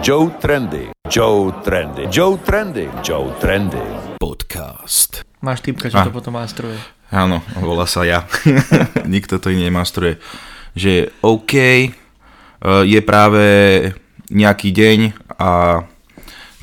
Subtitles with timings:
[0.00, 0.88] Joe Trendy.
[1.12, 2.08] Joe Trendy.
[2.08, 2.88] Joe Trendy.
[3.04, 3.84] Joe Trendy.
[4.16, 5.28] Podcast.
[5.44, 6.08] Máš typka, čo A.
[6.08, 6.80] to potom mástruje.
[7.12, 8.24] Áno, volá sa ja.
[9.04, 10.16] Nikto to iný nemastruje.
[10.72, 11.88] Že OK, eh,
[12.64, 13.44] je práve
[14.32, 14.98] nejaký deň
[15.36, 15.84] a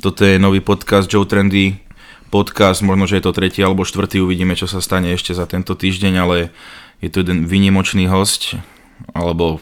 [0.01, 1.77] toto je nový podcast Joe Trendy.
[2.33, 5.77] Podcast, možno, že je to tretí alebo štvrtý, uvidíme, čo sa stane ešte za tento
[5.77, 6.49] týždeň, ale
[7.05, 8.57] je tu jeden vynimočný host,
[9.13, 9.61] alebo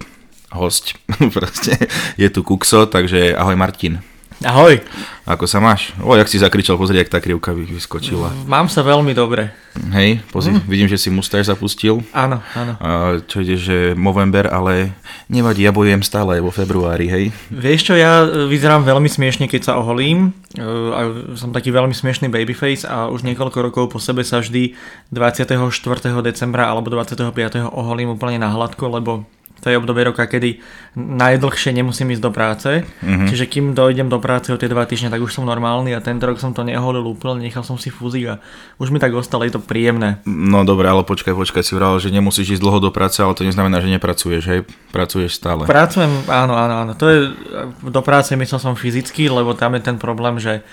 [0.55, 0.95] host,
[1.35, 1.75] proste,
[2.15, 3.99] je tu Kukso, takže ahoj Martin.
[4.43, 4.83] Ahoj,
[5.23, 5.95] Ako sa máš?
[6.03, 8.35] O, jak si zakričal, pozri, jak tá krivka vy- vyskočila.
[8.43, 9.55] mám sa veľmi dobre.
[9.95, 12.03] Hej, pozri, vidím, že si mustač zapustil.
[12.11, 12.73] Áno, áno.
[12.77, 12.89] A
[13.23, 14.91] čo ide, že Movember, ale
[15.25, 17.25] nevadí, ja bojujem stále aj vo februári, hej.
[17.47, 20.35] Vieš čo, ja e, vyzerám veľmi smiešne, keď sa oholím.
[20.51, 20.99] E, A
[21.33, 24.75] som taký veľmi smiešný babyface a už niekoľko rokov po sebe sa vždy
[25.15, 25.47] 24.
[26.21, 27.31] decembra alebo 25.
[27.71, 29.23] oholím úplne na hladko, lebo
[29.59, 30.59] to je obdobie roka, kedy
[30.95, 32.69] najdlhšie nemusím ísť do práce.
[32.83, 33.27] Mm-hmm.
[33.27, 36.27] Čiže kým dojdem do práce o tie dva týždne, tak už som normálny a tento
[36.27, 38.35] rok som to neholil úplne, nechal som si fúzik a
[38.79, 40.23] už mi tak ostalo, je to príjemné.
[40.27, 43.43] No dobre, ale počkaj, počkaj, si vral, že nemusíš ísť dlho do práce, ale to
[43.43, 44.59] neznamená, že nepracuješ, hej.
[44.93, 45.67] Pracuješ stále.
[45.67, 46.91] Pracujem, áno, áno, áno.
[46.95, 47.17] To je,
[47.83, 50.63] do práce myslel som fyzicky, lebo tam je ten problém, že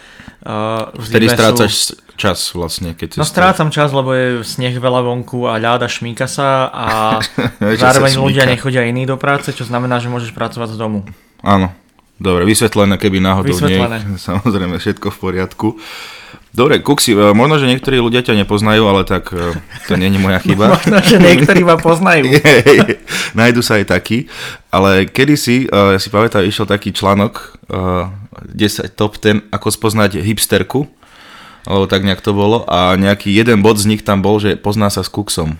[0.46, 2.11] uh, v Vtedy strácaš sú...
[2.16, 6.68] čas vlastne, keď No strácam čas, lebo je sneh veľa vonku a ľada šmíka sa
[6.68, 6.86] a
[7.60, 11.04] Že sa zároveň ľudia nechodia iní do práce, čo znamená, že môžeš pracovať z domu.
[11.42, 11.74] Áno,
[12.20, 14.04] dobre, vysvetlené, keby náhodou Vysvetlené.
[14.06, 15.68] nie, samozrejme, všetko v poriadku.
[16.52, 19.56] Dobre, Kuksi, e, možno, že niektorí ľudia ťa nepoznajú, ale tak e,
[19.88, 20.76] to není moja chyba.
[20.76, 22.28] Možno, že niektorí ma poznajú.
[22.28, 23.00] Jej,
[23.32, 24.28] Nájdu sa aj takí,
[24.68, 28.12] ale kedysi, uh, ja si pamätám, išiel taký článok uh,
[28.52, 30.84] 10 top 10, ako spoznať hipsterku,
[31.66, 34.90] alebo tak nejak to bolo, a nejaký jeden bod z nich tam bol, že pozná
[34.90, 35.58] sa s kuksom.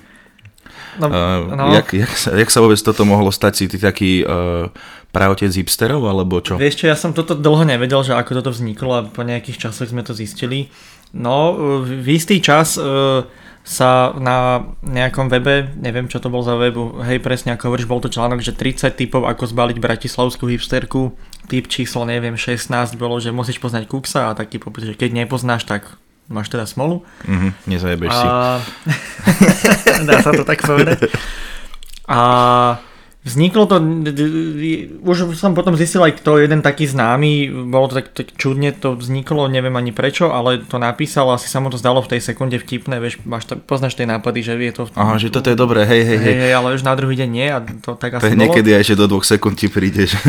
[1.01, 3.53] No, Uh, no, jak, jak, sa, jak sa vôbec toto mohlo stať?
[3.57, 4.69] Si ty taký uh,
[5.09, 6.61] pravotec hipsterov, alebo čo?
[6.61, 9.89] Vieš čo, ja som toto dlho nevedel, že ako toto vzniklo a po nejakých časoch
[9.89, 10.69] sme to zistili.
[11.13, 12.83] No, v istý čas e,
[13.63, 18.03] sa na nejakom webe, neviem čo to bol za webu, hej presne ako hovoríš, bol
[18.03, 21.15] to článok, že 30 typov ako zbaliť bratislavskú hipsterku,
[21.47, 25.63] typ číslo neviem 16 bolo, že musíš poznať Kuksa a taký popis, že keď nepoznáš,
[25.63, 25.95] tak
[26.27, 27.07] máš teda smolu.
[27.23, 28.27] Uh-huh, nezajebeš si.
[28.27, 28.59] A...
[30.11, 31.07] Dá sa to tak povedať.
[32.11, 32.19] A
[33.23, 33.79] vzniklo to,
[35.07, 38.99] už som potom zistil aj kto, jeden taký známy, bolo to tak, tak čudne to
[38.99, 42.59] vzniklo, neviem ani prečo, ale to napísal, asi sa mu to zdalo v tej sekunde
[42.59, 44.83] vtipné, vieš, máš to, poznáš tie nápady, že je to...
[44.99, 46.35] Aha, že toto je dobré, hej, hej, hej.
[46.51, 48.43] Hej, ale už na druhý deň nie a to tak To asi je bolo.
[48.43, 50.19] niekedy aj, že do dvoch sekúnd ti prídeš.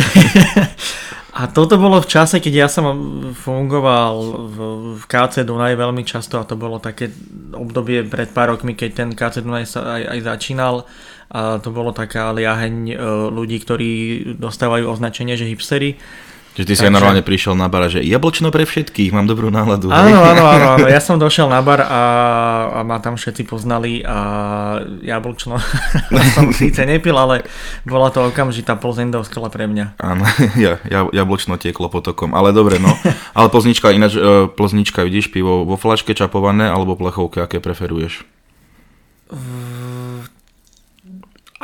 [1.33, 2.93] A toto bolo v čase, keď ja som
[3.33, 4.13] fungoval
[4.53, 4.57] v,
[5.01, 7.09] v KC Dunaj veľmi často a to bolo také
[7.57, 10.85] obdobie pred pár rokmi, keď ten KC Dunaj sa aj, aj začínal
[11.33, 12.95] a to bolo taká liaheň e,
[13.33, 13.91] ľudí, ktorí
[14.37, 15.97] dostávajú označenie, že hipstery.
[16.53, 19.89] Že ty si Takže- normálne prišiel na bara, že jablčno pre všetkých, mám dobrú náladu.
[19.89, 20.85] Áno, áno, áno, áno.
[20.85, 22.01] Ja som došiel na bar a,
[22.69, 24.17] a ma tam všetci poznali a
[25.01, 25.57] jablčno
[26.37, 27.41] som síce nepil, ale
[27.89, 29.97] bola to okamžitá Plzeň doskala pre mňa.
[29.97, 30.29] Áno,
[30.61, 32.93] ja, ja, jablčno tieklo potokom, ale dobre, no.
[33.33, 38.21] Ale plznička, ináč, e, plznička, vidíš, pivo vo flaške čapované alebo plechovke, aké preferuješ?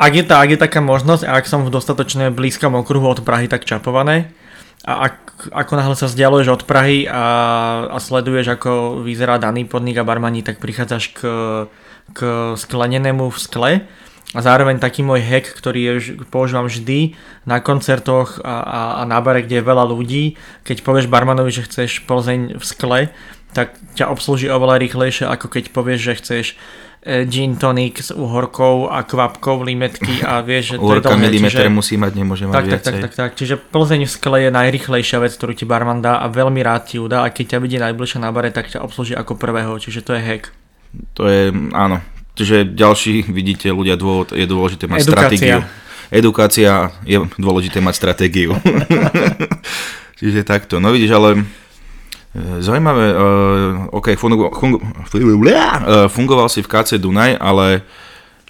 [0.00, 3.20] Ak je, tá, ak je taká možnosť a ak som v dostatočne blízkom okruhu od
[3.20, 4.32] Prahy, tak čapované.
[4.80, 7.20] A ak, ako náhle sa vzdialuješ od Prahy a,
[7.92, 11.20] a sleduješ, ako vyzerá daný podnik a barmaní, tak prichádzaš k,
[12.16, 12.20] k
[12.56, 13.72] sklenenému v skle.
[14.32, 15.92] A zároveň taký môj hack, ktorý je,
[16.32, 17.12] používam vždy
[17.44, 20.40] na koncertoch a, a, a na bare, kde je veľa ľudí.
[20.64, 23.00] Keď povieš barmanovi, že chceš Plzeň v skle,
[23.52, 26.46] tak ťa obslúži oveľa rýchlejšie, ako keď povieš, že chceš
[27.00, 31.72] gin tonic s uhorkou a kvapkou limetky a vieš, že to je milimeter čiže...
[31.72, 32.84] musí mať, nemôže mať Tak, viacej.
[32.84, 33.30] tak, tak, tak.
[33.40, 37.00] Čiže Plzeň v skle je najrychlejšia vec, ktorú ti barman dá a veľmi rád ti
[37.00, 40.04] ju dá a keď ťa vidí najbližšie na bare, tak ťa obslúži ako prvého, čiže
[40.04, 40.52] to je hack.
[41.16, 42.04] To je, áno.
[42.36, 45.16] Čiže ďalší, vidíte, ľudia, dôvod, je dôležité mať Edukácia.
[45.28, 45.58] stratégiu.
[46.10, 46.72] Edukácia
[47.06, 48.50] je dôležité mať stratégiu.
[50.20, 50.82] Čiže takto.
[50.82, 51.40] No vidíš, ale e,
[52.60, 53.20] zaujímavé, uh,
[53.90, 54.14] ok,
[55.82, 57.82] uh, fungoval si v KC Dunaj, ale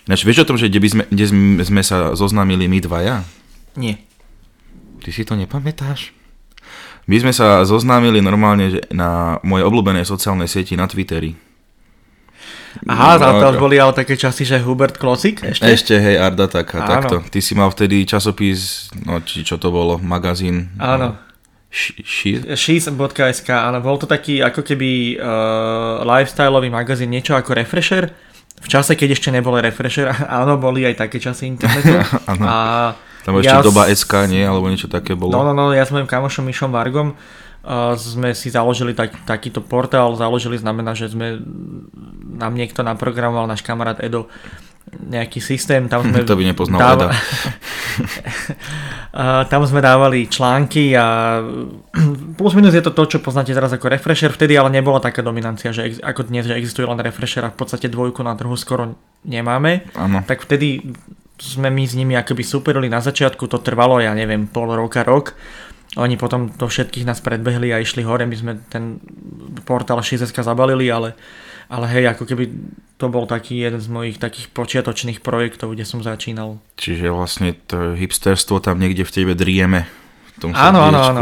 [0.01, 3.23] Ináč, vieš o tom, že kde, by sme, kde sme- sa zoznámili my dvaja?
[3.79, 4.03] Nie.
[4.99, 6.11] Ty si to nepamätáš?
[7.07, 11.39] My sme sa zoznámili normálne na mojej obľúbenej sociálnej sieti na Twitteri.
[12.87, 15.63] Aha, No, no, to ako- boli ale také časy, že Hubert Klosik ešte?
[15.65, 16.87] Ešte, hej, Arda, tak a Áno.
[16.89, 17.15] takto.
[17.23, 20.75] Ty si mal vtedy časopis, no či čo to bolo, magazín.
[20.75, 21.15] Áno.
[21.15, 21.30] Š-
[21.71, 28.11] Sheets.sk, áno, bol to taký ako keby uh, lifestyleový magazín, niečo ako Refresher.
[28.61, 30.11] V čase, keď ešte nebol Refresher,
[30.43, 31.95] áno, boli aj také časy internetu.
[32.27, 32.43] A Tam
[33.23, 34.43] Tam ešte ja doba SK, nie?
[34.43, 35.31] Alebo niečo také bolo.
[35.31, 39.63] No, no, no, ja s mojim kamošom Mišom Vargom uh, sme si založili tak, takýto
[39.63, 41.39] portál, založili znamená, že sme
[42.35, 44.27] nám niekto naprogramoval, náš kamarát Edo,
[44.99, 46.23] nejaký systém, tam sme...
[46.31, 47.15] To by nepoznal dáva...
[49.53, 51.39] tam sme dávali články a
[52.35, 55.71] plus minus je to to, čo poznáte teraz ako refresher, vtedy ale nebola taká dominancia,
[55.71, 55.95] že ex...
[56.03, 58.95] ako dnes, že existuje len refresher a v podstate dvojku na trhu skoro
[59.27, 60.23] nemáme, ano.
[60.27, 60.95] tak vtedy
[61.41, 62.93] sme my s nimi akoby superili.
[62.93, 65.33] Na začiatku, to trvalo, ja neviem, pol roka, rok.
[65.99, 69.03] Oni potom to všetkých nás predbehli a išli hore, my sme ten
[69.67, 71.19] portál 6 zabalili, ale
[71.71, 72.51] ale hej, ako keby
[72.99, 76.59] to bol taký jeden z mojich takých počiatočných projektov, kde som začínal.
[76.77, 79.87] Čiže vlastne to hipsterstvo tam niekde v tebe drieme.
[80.41, 81.21] Tom áno, áno, áno,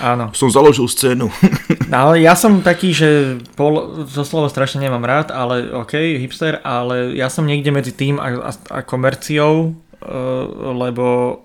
[0.00, 0.24] áno.
[0.32, 1.28] Som založil scénu.
[1.86, 6.58] No, ale ja som taký, že pol, zo slovo strašne nemám rád, ale ok, hipster,
[6.66, 11.38] ale ja som niekde medzi tým a, a, a komerciou, uh, lebo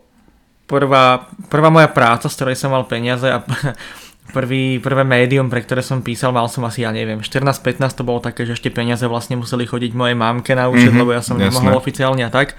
[0.66, 3.46] prvá, prvá moja práca, z ktorej som mal peniaze a
[4.32, 8.24] prvý, prvé médium, pre ktoré som písal, mal som asi, ja neviem, 14-15 to bolo
[8.24, 11.38] také, že ešte peniaze vlastne museli chodiť mojej mamke na účet, mm-hmm, lebo ja som
[11.38, 11.52] jasné.
[11.52, 12.56] nemohol oficiálne a tak.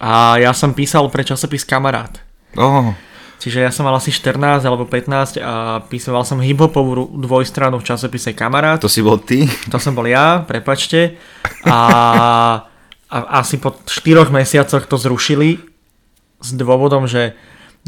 [0.00, 2.22] A ja som písal pre časopis Kamarát.
[2.56, 2.94] Oh.
[3.40, 8.32] Čiže ja som mal asi 14 alebo 15 a písal som hiphopovú dvojstranu v časopise
[8.32, 8.80] Kamarát.
[8.80, 9.48] To si bol ty?
[9.72, 11.16] To som bol ja, prepačte.
[11.64, 11.78] A,
[13.08, 15.56] a asi po 4 mesiacoch to zrušili
[16.40, 17.36] s dôvodom, že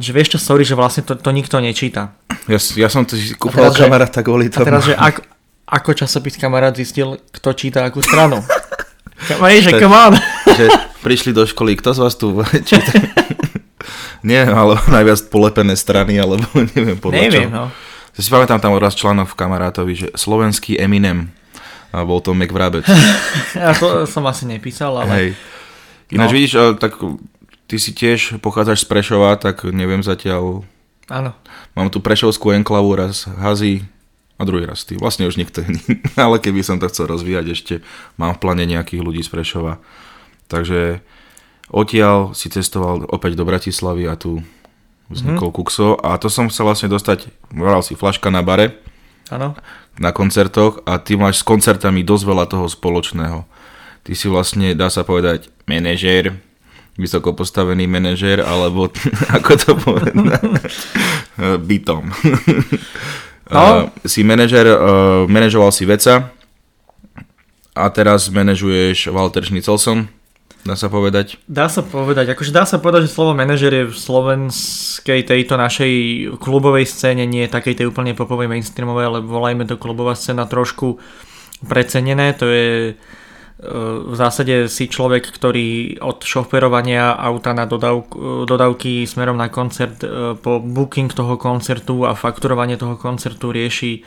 [0.00, 2.16] že vieš čo, sorry, že vlastne to, to nikto nečíta.
[2.50, 4.66] Ja, ja som to kúpil kamaráta kvôli tomu.
[4.66, 5.20] A teraz, že ako,
[5.66, 8.42] ako časopis kamarát zistil, kto číta akú stranu.
[9.22, 10.12] Vieš, že come on.
[10.58, 10.66] že
[11.06, 12.90] prišli do školy, kto z vás tu číta?
[14.26, 17.54] Nie, ale najviac polepené strany, alebo neviem podľa Neviem, čo.
[17.54, 17.64] no.
[18.12, 21.32] Ja si pamätám tam raz článok v kamarátovi, že slovenský Eminem.
[21.92, 22.84] A bol to Mac Vrabec.
[23.56, 25.10] ja to som asi nepísal, ale...
[25.12, 25.28] Hej.
[26.12, 26.36] Ináč no.
[26.36, 26.92] vidíš, tak
[27.68, 30.64] ty si tiež pochádzaš z Prešova, tak neviem zatiaľ.
[31.12, 31.36] Áno.
[31.76, 33.84] Mám tu Prešovskú enklavu, raz Hazy
[34.40, 34.96] a druhý raz ty.
[34.96, 35.84] Vlastne už nikto iný.
[36.16, 37.74] Ale keby som to chcel rozvíjať ešte,
[38.16, 39.76] mám v pláne nejakých ľudí z Prešova.
[40.48, 41.04] Takže
[41.68, 44.40] odtiaľ si cestoval opäť do Bratislavy a tu
[45.12, 45.58] vznikol mm-hmm.
[45.60, 48.80] Kukso a to som chcel vlastne dostať, bral si flaška na bare,
[49.28, 49.52] Áno.
[50.00, 53.44] na koncertoch a ty máš s koncertami dosť veľa toho spoločného.
[54.02, 56.40] Ty si vlastne, dá sa povedať, manažér,
[56.96, 58.92] vysoko postavený manažér, alebo
[59.36, 60.14] ako to povedať,
[61.68, 62.12] bytom.
[63.52, 63.92] No.
[64.08, 66.32] si manažer, uh, manažoval si veca
[67.76, 70.08] a teraz manažuješ Walter Schnitzelson,
[70.64, 71.36] dá sa povedať?
[71.44, 75.92] Dá sa povedať, akože dá sa povedať, že slovo manažer je v slovenskej tejto našej
[76.40, 80.96] klubovej scéne, nie takej tej úplne popovej mainstreamovej, ale volajme to klubová scéna trošku
[81.64, 82.96] precenené, to je
[84.10, 90.34] v zásade si človek, ktorý od šoferovania auta na dodávku, dodávky smerom na koncert e,
[90.34, 94.02] po booking toho koncertu a fakturovanie toho koncertu rieši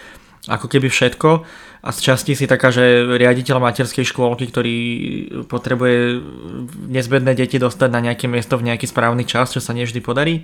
[0.52, 1.30] ako keby všetko.
[1.86, 4.78] A z časti si taká, že riaditeľ materskej škôlky, ktorý
[5.48, 6.19] potrebuje
[6.92, 10.44] nezbedné deti dostať na nejaké miesto v nejaký správny čas, čo sa nevždy podarí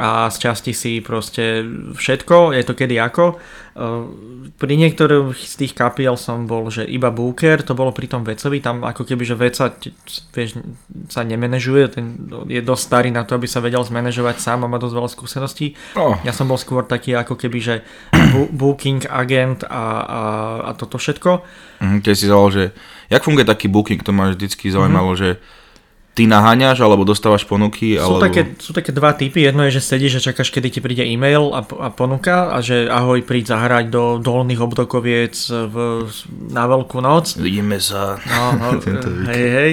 [0.00, 1.60] a z časti si proste
[1.92, 3.36] všetko, je to kedy ako.
[3.70, 4.04] Eh,
[4.56, 8.64] pri niektorých z tých kapiel som bol, že iba booker, to bolo pri tom vecovi,
[8.64, 9.76] tam ako keby, že veca
[10.32, 10.58] vieš,
[11.12, 12.16] sa nemenežuje, ten
[12.48, 15.76] je dosť starý na to, aby sa vedel zmanéžovať sám a má dosť veľa skúseností.
[15.94, 16.16] Oh.
[16.24, 17.74] Ja som bol skôr taký ako keby, že
[18.60, 20.20] booking agent a, a,
[20.66, 21.44] a toto všetko.
[21.84, 22.64] Mm, keď si zavolal, že
[23.12, 25.36] jak funguje taký booking, to ma vždycky zaujímalo, mm-hmm.
[25.36, 25.60] že
[26.14, 27.96] ty naháňaš alebo dostávaš ponuky?
[27.96, 28.22] Sú, alebo...
[28.22, 29.46] také, sú také dva typy.
[29.46, 32.90] Jedno je, že sedíš a čakáš, kedy ti príde e-mail a, a ponuka a že
[32.90, 35.74] ahoj, príď zahrať do dolných obdokoviec v,
[36.50, 37.38] na veľkú noc.
[37.38, 38.18] Vidíme sa.
[38.26, 38.68] No, no,
[39.30, 39.72] hej, hej.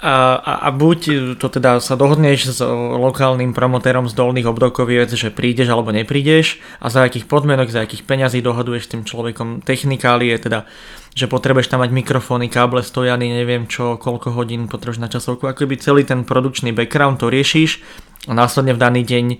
[0.00, 1.00] A, a, a buď
[1.36, 2.60] to teda sa dohodneš s
[2.96, 8.08] lokálnym promotérom z dolných obdokoviec, že prídeš alebo neprídeš a za akých podmienok, za akých
[8.08, 9.60] peňazí dohoduješ s tým človekom.
[9.60, 10.64] Technikálie, teda
[11.12, 15.68] že potrebuješ tam mať mikrofóny, káble stojany, neviem čo, koľko hodín potrebuješ na časovku, ako
[15.68, 17.82] by celý ten produkčný background to riešiš
[18.28, 19.38] a následne v daný deň uh,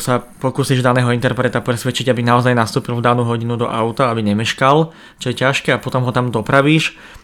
[0.00, 4.94] sa pokúsiš daného interpreta presvedčiť, aby naozaj nastúpil v danú hodinu do auta, aby nemeškal,
[5.20, 6.94] čo je ťažké a potom ho tam dopravíš.
[6.94, 7.19] E,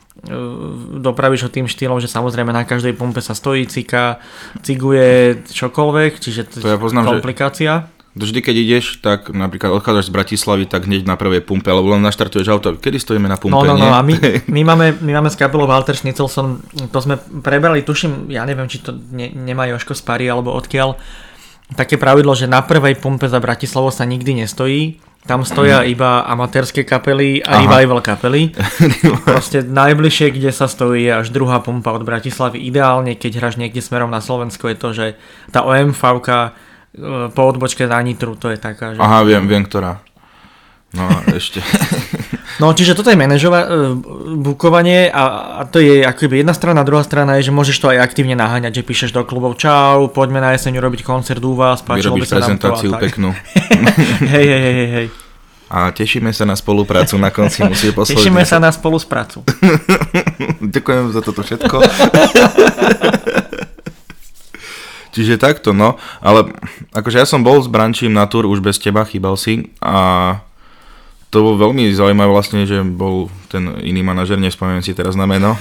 [1.00, 4.18] dopravíš ho tým štýlom, že samozrejme na každej pumpe sa stojí, cika,
[4.64, 7.92] ciguje čokoľvek, čiže to, to ja poznám, komplikácia.
[8.16, 11.92] Že vždy, keď ideš, tak napríklad odchádzaš z Bratislavy, tak hneď na prvej pumpe, alebo
[11.92, 12.72] len naštartuješ auto.
[12.80, 13.60] Kedy stojíme na pumpe?
[13.60, 14.16] No, no, no, a my,
[14.56, 18.80] my, máme, my máme s kapelou Walter Schnitzelson, to sme prebrali, tuším, ja neviem, či
[18.80, 20.96] to ne, nemá Joško z Pary, alebo odkiaľ,
[21.76, 24.96] také pravidlo, že na prvej pumpe za Bratislavou sa nikdy nestojí,
[25.26, 27.60] tam stoja iba amatérske kapely a Aha.
[27.66, 28.54] revival kapely.
[29.28, 32.62] Proste najbližšie, kde sa stojí, je až druhá pumpa od Bratislavy.
[32.62, 35.06] Ideálne, keď hráš niekde smerom na Slovensko, je to, že
[35.50, 35.98] tá OMV
[37.36, 39.00] po odbočke na Nitru, to je taká, že...
[39.02, 40.00] Aha, viem, viem, ktorá.
[40.96, 41.04] No,
[41.34, 41.60] ešte.
[42.56, 43.92] No, čiže toto je manažova, uh,
[44.40, 45.22] bukovanie a,
[45.60, 48.80] a to je akoby jedna strana, druhá strana je, že môžeš to aj aktívne naháňať,
[48.80, 52.40] že píšeš do klubov čau, poďme na jeseň urobiť koncert u vás, páčilo by sa
[52.40, 53.30] nám to prezentáciu peknú.
[54.34, 55.08] hej, hej, hej, hej.
[55.66, 58.22] A tešíme sa na spoluprácu na konci, musí posledný.
[58.22, 59.42] Tešíme sa na spoluprácu.
[60.74, 61.76] Ďakujem za toto všetko.
[65.10, 65.98] Čiže takto, no.
[66.22, 66.54] Ale
[66.94, 69.74] akože ja som bol s Brančím na tur už bez teba, chýbal si.
[69.82, 70.38] A
[71.36, 75.52] to bolo veľmi zaujímavé vlastne, že bol ten iný manažer, nespomeniem si teraz na meno.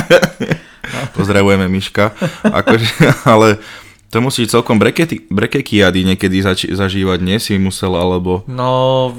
[1.20, 2.16] Pozdravujeme Miška.
[2.48, 2.88] Akože,
[3.28, 3.60] ale
[4.08, 8.40] to musí celkom brekety, brekekiady niekedy zači- zažívať, nie si musel, alebo...
[8.48, 9.12] No,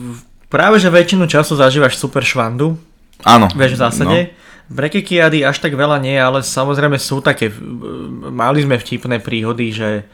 [0.49, 2.73] práve že väčšinu času zažívaš super švandu,
[3.21, 3.45] Áno.
[3.53, 4.19] vieš v zásade.
[4.33, 4.73] No.
[4.81, 7.53] Brekekiady až tak veľa nie, ale samozrejme sú také,
[8.33, 10.09] mali sme vtipné príhody, že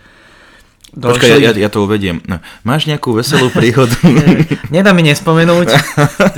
[0.98, 2.25] Počkaj, ja, ja, to uvediem.
[2.25, 3.94] No, máš nejakú veselú príhodu?
[4.74, 5.70] Nedá mi nespomenúť,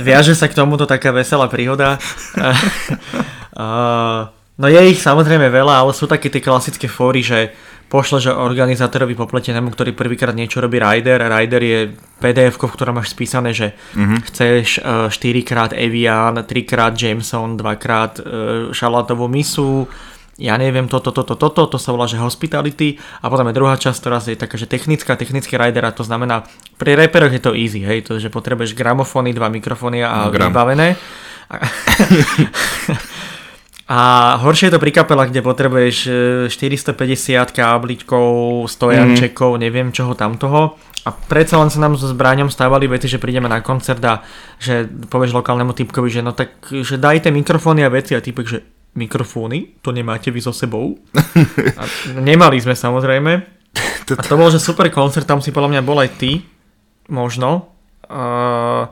[0.04, 1.96] viaže sa k tomuto taká veselá príhoda.
[4.60, 7.56] no je ich samozrejme veľa, ale sú také tie klasické fóry, že
[7.90, 11.24] pošle, že organizátorovi popletenému, ktorý prvýkrát niečo robí rider.
[11.26, 11.80] Rider je
[12.22, 14.18] pdf v ktorom máš spísané, že mm-hmm.
[14.30, 14.66] chceš
[15.10, 15.10] 4
[15.42, 18.22] krát Evian, 3 krát Jameson, 2 krát
[18.70, 19.90] šalátovú misu,
[20.40, 23.98] ja neviem, toto, toto, toto, to sa volá, že hospitality a potom je druhá časť,
[24.00, 26.48] ktorá je taká, že technická, technický rider a to znamená,
[26.80, 30.48] pri reperoch je to easy, hej, to, že potrebuješ gramofóny, dva mikrofóny a Gram.
[30.48, 30.96] vybavené.
[31.52, 31.56] A,
[33.92, 33.98] a
[34.40, 36.12] horšie je to pri kapelách, kde potrebuješ e,
[36.48, 39.60] 450 kábličkov, stojančekov, mm.
[39.60, 40.80] neviem čoho tamtoho.
[41.04, 44.20] A predsa len sa nám so zbraňom stávali veci, že prídeme na koncert a
[44.60, 48.79] že povieš lokálnemu typkovi, že no tak, že dajte mikrofóny a veci a typek, že
[48.94, 50.98] mikrofóny, to nemáte vy so sebou.
[51.80, 51.82] A
[52.18, 53.32] nemali sme samozrejme.
[54.10, 56.42] A to bol, že super koncert, tam si podľa mňa bol aj ty,
[57.06, 57.70] možno.
[58.10, 58.90] Uh,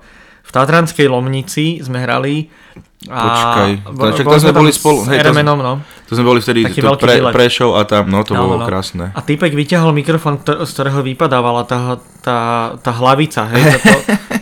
[0.48, 2.48] v Tatranskej Lomnici sme hrali.
[3.06, 5.78] A Počkaj, boli tam sme boli spolu, hej, to no.
[6.08, 8.66] To sme boli vtedy Taký to pre, prešov a tam, no to No, bolo no,
[8.66, 9.14] krásne.
[9.14, 12.38] A typek vyťahol mikrofón, z ktorého vypadávala tá, tá,
[12.80, 13.46] tá hlavica.
[13.54, 13.78] Hej, to,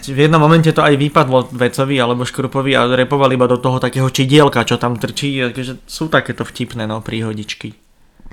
[0.01, 3.77] to, v jednom momente to aj vypadlo Vecovi alebo Škrupovi a repovali iba do toho
[3.77, 5.53] takého čidielka, čo tam trčí.
[5.53, 7.77] Takže sú takéto vtipné no, príhodičky.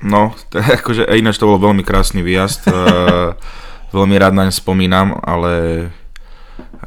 [0.07, 2.61] No, to akože, ináč to bol veľmi krásny výjazd.
[2.71, 3.33] eh,
[3.91, 5.51] veľmi rád naň spomínam, ale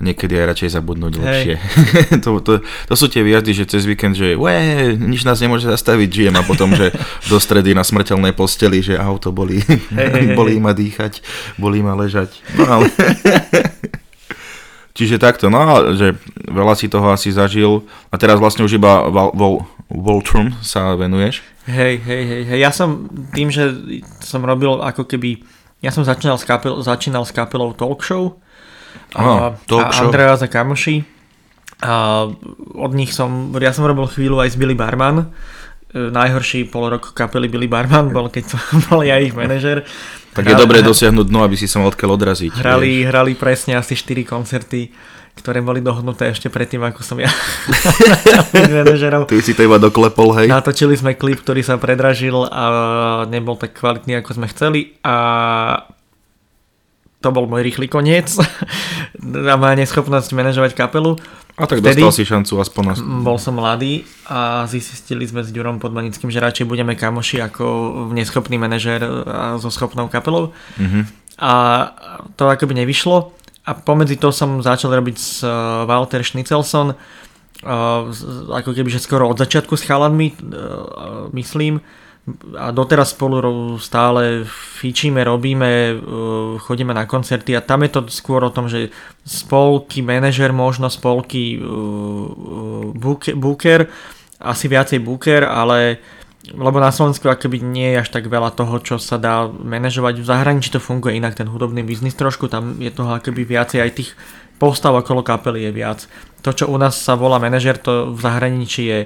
[0.00, 1.22] niekedy aj radšej zabudnúť Hej.
[1.22, 1.54] lepšie.
[2.24, 6.08] to, to, to sú tie výjazdy, že cez víkend, že ué, nič nás nemôže zastaviť,
[6.08, 6.92] žijem a potom, že
[7.32, 10.34] do stredy na smrteľnej posteli, že auto hej.
[10.38, 11.20] bolí ma dýchať,
[11.56, 12.40] bolí ma ležať.
[12.56, 12.86] No ale...
[14.96, 15.60] Čiže takto, no
[15.92, 16.16] že
[16.48, 19.54] veľa si toho asi zažil a teraz vlastne už iba Vol, Vol,
[19.92, 21.44] Voltrum sa venuješ.
[21.68, 22.58] Hej, hej, hej, hej.
[22.64, 23.76] Ja som tým, že
[24.24, 25.44] som robil ako keby...
[25.84, 28.40] Ja som začínal s, kapel, začínal s kapelou Talk Show.
[29.16, 30.12] Aha, a Show.
[30.12, 31.00] Andreas a kamoši.
[31.80, 32.25] A
[32.76, 33.52] od nich som...
[33.56, 35.28] Ja som robil chvíľu aj s Billy Barman.
[35.92, 39.88] E, Najhorší pol rok kapely Billy Barman bol, keď som bol ja ich manažer.
[40.37, 42.61] Tak je dobré dosiahnuť dno, aby si sa mal odkiaľ odraziť.
[42.61, 44.92] Hrali, hrali presne asi 4 koncerty,
[45.32, 47.32] ktoré boli dohodnuté ešte predtým, ako som ja
[48.52, 49.25] manažerom.
[49.25, 50.52] Ty si to iba doklepol, hej?
[50.52, 52.64] Natočili sme klip, ktorý sa predražil a
[53.32, 55.16] nebol tak kvalitný, ako sme chceli a
[57.26, 58.30] to bol môj rýchly koniec
[59.50, 61.18] a má neschopnosť manažovať kapelu.
[61.56, 62.95] A tak Vtedy- dostal si šancu aspoň na...
[63.25, 67.64] Bol som mladý a zistili sme s Ďurom Podmanickým, že radšej budeme kamoši ako
[68.12, 70.52] neschopný manažér a so schopnou kapelou.
[70.78, 71.09] Mhm.
[71.37, 71.52] A
[72.33, 73.33] to akoby nevyšlo.
[73.66, 75.50] A pomedzi to som začal robiť s uh,
[75.85, 76.95] Walter Schnitzelson,
[78.12, 80.37] z- ako keby že skoro od začiatku s chalanmi,
[81.33, 81.80] myslím.
[82.59, 84.42] A doteraz spolu stále
[84.83, 88.90] fičíme, robíme, uh, chodíme na koncerty a tam je to skôr o tom, že
[89.23, 93.87] spolky, manažer možno, spolky, uh, uh, booker,
[94.42, 96.02] asi viacej booker, ale
[96.54, 100.23] lebo na Slovensku akoby nie je až tak veľa toho, čo sa dá manažovať.
[100.23, 103.90] V zahraničí to funguje inak, ten hudobný biznis trošku, tam je toho akoby viacej aj
[103.99, 104.11] tých
[104.62, 105.99] postav okolo kapely je viac.
[106.47, 109.00] To, čo u nás sa volá manažer, to v zahraničí je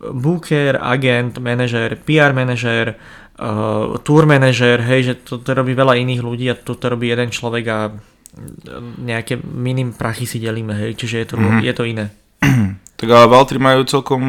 [0.00, 2.96] booker, agent, manažer, PR manažer,
[3.36, 7.12] uh, tour manažer, hej, že to, to robí veľa iných ľudí a to, to robí
[7.12, 7.78] jeden človek a
[9.00, 11.60] nejaké minim prachy si delíme, hej, čiže je to, mm-hmm.
[11.66, 12.06] je to iné.
[13.00, 14.20] Tak ale Valtry majú celkom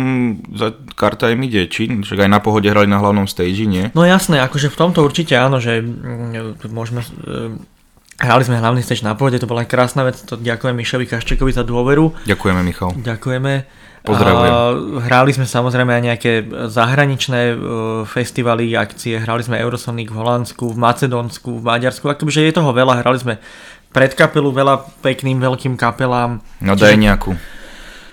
[0.56, 1.92] za karta im ide, či?
[1.92, 3.92] Však aj na pohode hrali na hlavnom stage, nie?
[3.92, 7.04] No jasné, akože v tomto určite áno, že mm, môžeme...
[7.04, 7.60] e,
[8.24, 11.68] Hrali sme hlavný stage na pôde, to bola krásna vec, to ďakujem Mišovi Kaščekovi za
[11.68, 12.24] dôveru.
[12.24, 12.96] Ďakujeme, Michal.
[12.96, 13.68] Ďakujeme.
[14.02, 14.50] Pozdravujem.
[14.50, 14.58] A
[15.06, 16.32] hrali sme samozrejme aj nejaké
[16.74, 17.56] zahraničné e,
[18.10, 23.06] festivaly, akcie, hrali sme Eurosonic v Holandsku, v Macedónsku, v Maďarsku, akože je toho veľa,
[23.06, 23.34] hrali sme
[23.94, 26.42] pred kapelu veľa pekným veľkým kapelám.
[26.66, 27.38] No daj nejakú.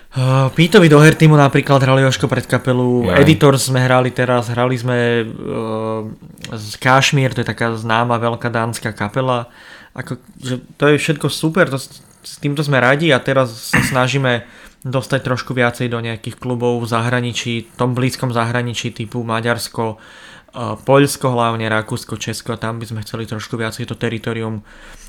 [0.08, 3.22] Uh, Pítovi do Hertimu napríklad hrali Joško pred kapelu, Jaj.
[3.22, 6.04] Editors sme hrali teraz, hrali sme uh,
[6.52, 9.48] z Kashmir, to je taká známa veľká dánska kapela.
[9.96, 14.44] Ako, že to je všetko super, to, s týmto sme radi a teraz sa snažíme
[14.88, 21.36] dostať trošku viacej do nejakých klubov v zahraničí, tom blízkom zahraničí typu Maďarsko, uh, Poľsko
[21.36, 24.64] hlavne, Rakúsko, Česko, tam by sme chceli trošku viacej to teritorium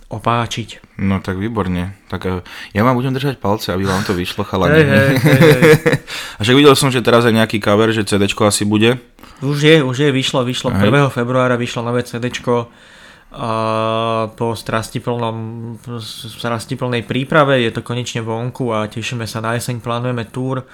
[0.09, 0.98] opáčiť.
[1.05, 1.93] No tak výborne.
[2.09, 2.41] Tak eh,
[2.74, 4.81] ja vám budem držať palce, aby vám to vyšlo, chalani.
[4.81, 5.74] Hej, hej, hej, hej.
[6.38, 8.98] A však videl som, že teraz je nejaký cover, že CDčko asi bude.
[9.45, 10.74] Už je, už je, vyšlo, vyšlo.
[10.74, 10.89] Hej.
[10.89, 11.13] 1.
[11.13, 12.74] februára vyšlo nové CDčko
[13.29, 13.51] a
[14.33, 15.38] po strastiplnom,
[16.09, 20.65] strastiplnej príprave je to konečne vonku a tešíme sa na jeseň, plánujeme túr,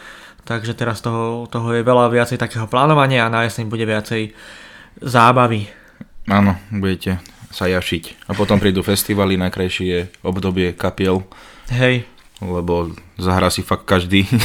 [0.48, 4.32] takže teraz toho, toho je veľa viacej takého plánovania a na jeseň bude viacej
[5.04, 5.68] zábavy.
[6.32, 7.20] Áno, budete
[7.52, 8.28] sa jašiť.
[8.28, 11.28] A potom prídu festivaly, najkrajšie je obdobie kapiel,
[11.74, 12.06] Hej,
[12.44, 14.28] lebo zahrá si fakt každý.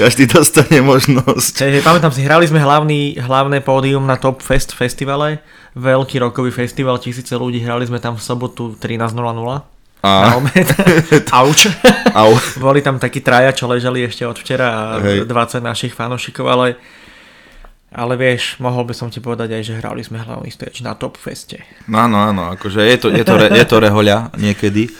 [0.00, 1.54] každý dostane možnosť.
[1.62, 5.38] hej, pamätám si, hrali sme hlavný, hlavné pódium na Top Fest festivale,
[5.78, 9.62] veľký rokový festival, tisíce ľudí, hrali sme tam v sobotu 13.00 na
[10.02, 10.42] A.
[11.42, 11.70] Auč.
[12.14, 12.34] au.
[12.66, 15.26] Boli tam takí traja, čo ležali ešte od včera a Hej.
[15.26, 16.78] 20 našich fanúšikov, ale,
[17.94, 21.18] ale vieš, mohol by som ti povedať aj, že hrali sme hlavný stage na Top
[21.18, 21.62] Feste.
[21.90, 24.90] No áno, áno, akože je to, je to, re, je to rehoľa niekedy.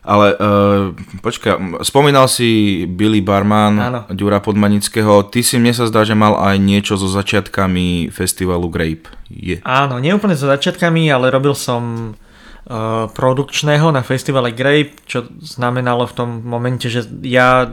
[0.00, 4.00] Ale uh, počkaj, spomínal si Billy Barman, Áno.
[4.08, 5.28] Ďura Podmanického.
[5.28, 9.12] Ty si mne sa zdá, že mal aj niečo so začiatkami festivalu Grape.
[9.28, 9.60] Je.
[9.60, 16.16] Áno, neúplne so začiatkami, ale robil som uh, produkčného na festivale Grape, čo znamenalo v
[16.16, 17.68] tom momente, že ja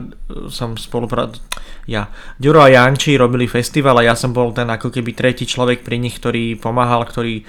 [0.52, 1.32] som spolupra...
[1.88, 2.12] Ja.
[2.36, 5.96] Ďuro a Janči robili festival a ja som bol ten ako keby tretí človek pri
[5.96, 7.40] nich, ktorý pomáhal, ktorý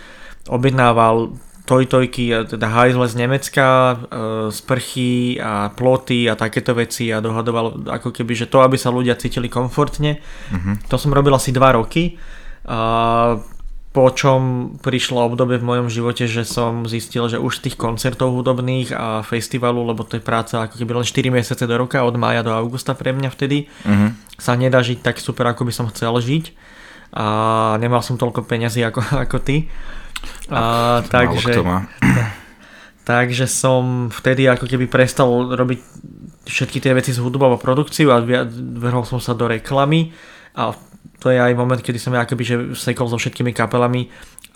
[0.47, 1.35] objednával
[1.69, 3.95] tojtojky, teda hajzle z Nemecka, e,
[4.49, 9.13] sprchy a ploty a takéto veci a dohadoval ako keby, že to, aby sa ľudia
[9.13, 10.17] cítili komfortne.
[10.89, 12.17] To som robil asi dva roky.
[12.65, 13.37] A
[13.89, 18.37] po čom prišlo obdobie v mojom živote, že som zistil, že už z tých koncertov
[18.37, 22.13] hudobných a festivalu, lebo to je práca ako keby len 4 mesiace do roka, od
[22.13, 24.13] mája do augusta pre mňa vtedy, Uh-huh.
[24.37, 26.53] sa nedá žiť tak super, ako by som chcel žiť
[27.17, 27.25] a
[27.81, 29.65] nemal som toľko peňazí ako, ako ty.
[30.49, 31.53] A, takže,
[33.09, 35.79] takže som vtedy ako keby prestal robiť
[36.49, 38.21] všetky tie veci s hudbou a produkciu a
[38.53, 40.09] vrhol som sa do reklamy
[40.57, 40.73] a
[41.19, 44.07] to je aj moment, kedy som ja akoby že sekol so všetkými kapelami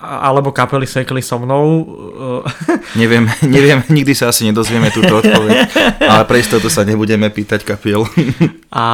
[0.03, 1.87] alebo kapely sekli so mnou.
[2.99, 5.55] Neviem, neviem, nikdy sa asi nedozvieme túto odpoveď,
[6.03, 8.03] ale pre istotu sa nebudeme pýtať kapiel.
[8.73, 8.85] A,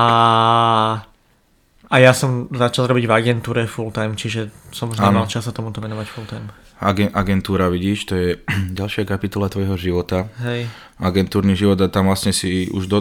[1.89, 5.53] a ja som začal robiť v agentúre full time, čiže som už nemal čas sa
[5.53, 6.53] tomuto venovať full time.
[6.79, 8.29] Agen, agentúra, vidíš, to je
[8.79, 10.29] ďalšia kapitola tvojho života.
[10.45, 10.69] Hej.
[11.01, 12.99] Agentúrny život a tam vlastne si už do,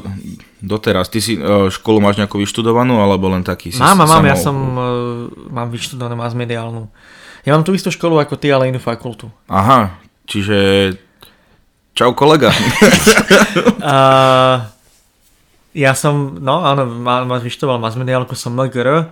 [0.64, 1.12] doteraz.
[1.12, 4.36] Ty si e, školu máš nejakú vyštudovanú, alebo len taký si Mám, mám, samo- ja
[4.40, 4.82] som, uh,
[5.52, 6.88] mám vyštudovanú mass mediálnu.
[7.44, 9.28] Ja mám tú istú školu ako ty, ale inú fakultu.
[9.52, 10.56] Aha, čiže...
[11.92, 12.54] Čau kolega.
[13.82, 13.96] A
[15.74, 19.08] ja som, no áno, ma, ma vyštudoval mass mediálku, som MGR,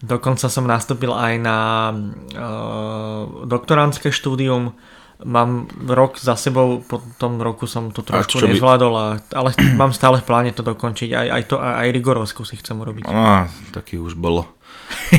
[0.00, 1.56] dokonca som nastúpil aj na
[1.92, 4.72] uh, doktorantské štúdium,
[5.20, 9.92] mám rok za sebou, po tom roku som to trošku by- nezvládol, a, ale mám
[9.92, 13.04] stále v pláne to dokončiť, aj, aj to, aj Rigorovsku si chcem urobiť.
[13.04, 14.48] Á, taký už bolo.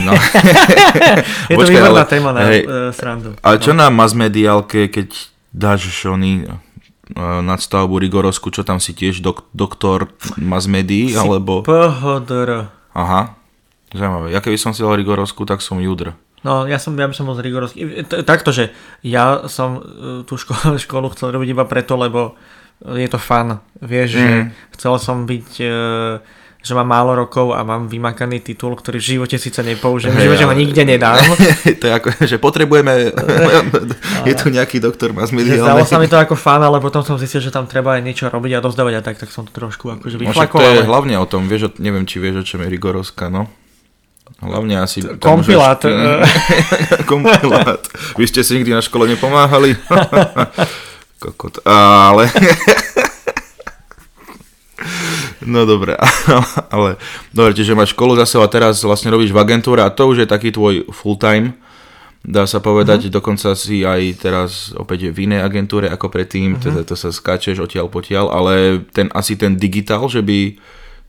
[0.04, 0.12] No.
[1.48, 3.36] Je to Počkaj, výborná ale- téma na hej, uh, srandu.
[3.40, 5.16] Ale čo na mass mediálke, keď
[5.52, 6.48] dáš šony
[7.18, 11.64] nadstavbu Rigorovsku, čo tam si tiež dok- doktor médií, alebo...
[11.64, 12.72] PHDR.
[12.92, 13.36] Aha,
[13.92, 14.32] zaujímavé.
[14.32, 16.16] Ja keby som si dal Rigorovsku, tak som Judr.
[16.42, 17.80] No, ja, som, ja by som bol z rigorovský.
[18.26, 18.74] Takto, že
[19.06, 19.82] ja som e,
[20.26, 22.34] tú školu, školu chcel robiť iba preto, lebo
[22.82, 23.62] je to fan.
[23.78, 24.18] Vieš, mm.
[24.18, 24.26] že
[24.74, 25.74] chcel som byť, e,
[26.62, 30.24] že mám málo rokov a mám vymakaný titul, ktorý v živote síce nepoužijem, v Hej,
[30.24, 31.18] živote ho ale- nikde nedám.
[31.82, 33.10] to je ako, že potrebujeme...
[34.30, 37.18] je tu nejaký doktor mass Že Zdalo sa mi to ako fan, ale potom som
[37.18, 39.90] zistil, že tam treba aj niečo robiť a dozdávať a tak, tak som to trošku
[39.92, 40.62] akože No však to vyflakoval.
[40.64, 43.50] je ale- hlavne o tom, vieš, neviem, či vieš, o čom je Rigorovská, no.
[44.38, 45.02] Hlavne asi...
[45.02, 45.82] tam, Kompilát.
[45.82, 45.98] že-
[47.10, 47.82] Kompilát.
[48.16, 49.74] Vy ste si nikdy na škole nepomáhali?
[51.18, 51.58] Kokot.
[51.66, 52.30] Ale...
[55.46, 55.98] No dobre,
[56.76, 57.02] ale
[57.34, 60.28] dobre, čiže máš školu zase a teraz vlastne robíš v agentúre a to už je
[60.30, 61.58] taký tvoj full time
[62.22, 63.18] dá sa povedať, uh-huh.
[63.18, 66.64] dokonca si aj teraz opäť v inej agentúre ako predtým, uh-huh.
[66.64, 68.54] teda to sa skáčeš odtiaľ potiaľ, ale
[68.94, 70.54] ten asi ten digitál, že by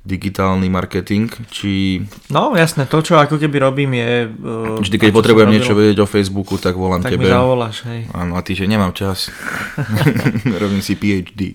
[0.03, 2.03] digitálny marketing, či...
[2.27, 4.27] No jasné, to čo ako keby robím je...
[4.35, 7.23] Uh, Vždy keď potrebujem niečo vedieť o Facebooku, tak volám tak tebe.
[7.23, 8.11] Tak mi zavoláš, hej.
[8.11, 9.31] Áno, a ty, že nemám čas.
[10.63, 11.55] robím si PhD.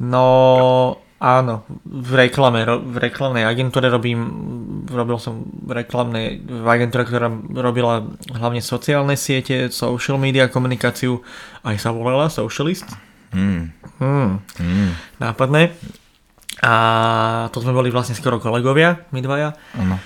[0.00, 0.26] No
[1.20, 4.20] áno, v reklame, v reklamnej agentúre robím,
[4.88, 7.28] robil som reklamnej, v agentúre, ktorá
[7.60, 11.20] robila hlavne sociálne siete, social media komunikáciu,
[11.60, 12.88] aj sa volala Socialist.
[13.36, 13.76] Hmm.
[14.00, 14.40] Hmm.
[15.20, 15.76] Nápadné.
[16.64, 16.72] A
[17.52, 19.52] to sme boli vlastne skoro kolegovia, my dvaja.
[19.76, 20.00] Ano.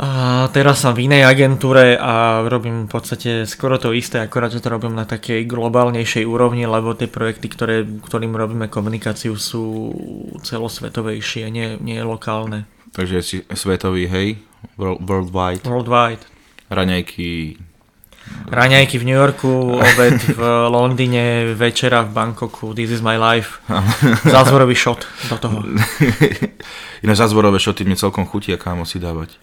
[0.00, 4.64] A teraz som v inej agentúre a robím v podstate skoro to isté, akorát, že
[4.64, 9.92] to robím na takej globálnejšej úrovni, lebo tie projekty, ktoré, ktorým robíme komunikáciu sú
[10.40, 12.64] celosvetovejšie, nie, nie lokálne.
[12.96, 14.28] Takže si svetový, hej?
[14.80, 15.68] Worldwide.
[15.68, 16.24] Worldwide.
[16.72, 17.60] Raňajky,
[18.48, 23.60] Raňajky v New Yorku, obed v Londýne, večera v Bangkoku, this is my life.
[24.24, 25.62] Zázvorový shot do toho.
[27.04, 29.36] Iné zázvorové šoty mi celkom chutia, kámo si dávať.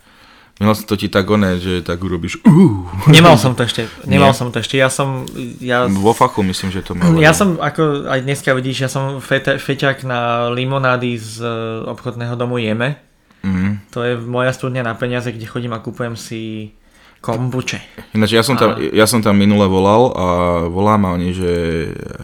[0.58, 2.82] Minul som to ti tak oné, že tak urobíš uh.
[3.06, 4.38] Nemal som to ešte, nemal Nie?
[4.38, 5.30] som to ešte, ja som...
[5.62, 7.14] Ja, Vo fachu myslím, že to mal.
[7.22, 11.50] Ja som, ako aj dneska vidíš, ja som fete, feťak na limonády z e,
[11.86, 12.98] obchodného domu Jeme.
[13.46, 13.86] Mm.
[13.94, 16.74] To je moja studňa na peniaze, kde chodím a kúpujem si
[17.22, 17.78] kombuče.
[18.18, 20.26] Ináč ja som, tam, ja som tam minule volal a
[20.66, 21.52] volám a oni, že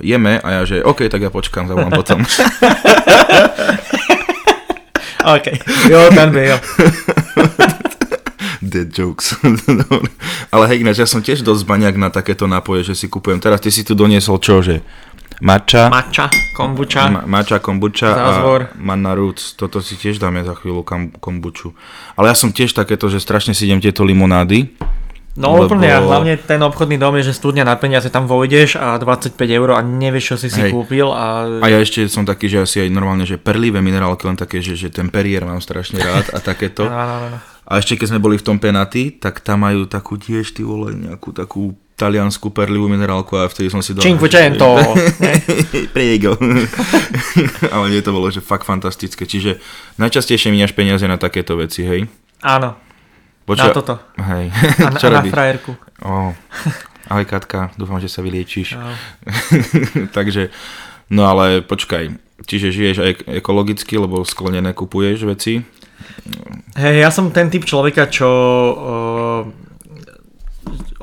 [0.01, 2.25] jeme a ja, že OK, tak ja počkám, zavolám potom.
[5.37, 5.45] OK,
[5.85, 6.57] jo, ten by, jo.
[8.63, 9.35] Dead jokes.
[10.53, 13.43] Ale hej, ináč ja som tiež dosť baňak na takéto nápoje, že si kupujem.
[13.43, 14.79] Teraz ty si tu doniesol čo, že
[15.43, 15.89] Mača.
[15.89, 17.09] Mača, kombuča.
[17.09, 18.61] Ma, mača, kombuča Zázvor.
[18.63, 19.57] a manna roots.
[19.59, 21.75] Toto si tiež dáme za chvíľu kam, kombuču.
[22.15, 24.71] Ale ja som tiež takéto, že strašne si idem tieto limonády.
[25.33, 25.73] No lebo...
[25.73, 29.33] úplne a hlavne ten obchodný dom je, že studňa na peniaze tam vojdeš a 25
[29.49, 30.71] eur a nevieš, čo si si Hej.
[30.71, 31.09] kúpil.
[31.09, 31.57] A...
[31.57, 34.77] a ja ešte som taký, že asi aj normálne, že perlivé minerálky, len také, že,
[34.77, 36.85] že ten perier mám strašne rád a takéto.
[36.85, 37.52] no, no, no.
[37.63, 40.91] A ešte keď sme boli v tom penaty, tak tam majú takú tiež, ty vole,
[40.91, 44.03] nejakú takú taliansku perlivú minerálku a vtedy som si dal...
[44.03, 44.75] Cinquecento!
[45.95, 46.35] Priego.
[47.73, 49.23] Ale nie to bolo, že fakt fantastické.
[49.23, 49.61] Čiže
[50.01, 52.09] najčastejšie miniaš peniaze na takéto veci, hej?
[52.43, 52.75] Áno.
[53.47, 53.69] Poča...
[53.69, 53.95] Na toto.
[54.19, 54.51] Hej.
[54.83, 55.71] A na, Čo a na frajerku.
[56.03, 56.35] Oh.
[57.07, 58.79] Ahoj Katka, dúfam, že sa vyliečíš.
[60.15, 60.49] Takže,
[61.11, 62.15] no ale počkaj,
[62.47, 63.11] čiže žiješ aj
[63.43, 65.61] ekologicky, lebo sklenené kupuješ veci?
[66.73, 68.29] Hej, ja som ten typ človeka, čo
[68.73, 69.41] uh,